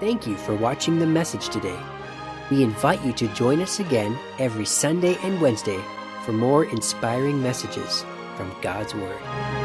Thank 0.00 0.26
you 0.26 0.36
for 0.36 0.54
watching 0.54 0.98
the 0.98 1.06
message 1.06 1.48
today. 1.48 1.78
We 2.50 2.62
invite 2.62 3.04
you 3.04 3.12
to 3.14 3.28
join 3.28 3.60
us 3.60 3.80
again 3.80 4.18
every 4.38 4.64
Sunday 4.64 5.16
and 5.22 5.40
Wednesday 5.40 5.80
for 6.24 6.32
more 6.32 6.64
inspiring 6.64 7.42
messages 7.42 8.04
from 8.36 8.54
God's 8.60 8.94
Word. 8.94 9.63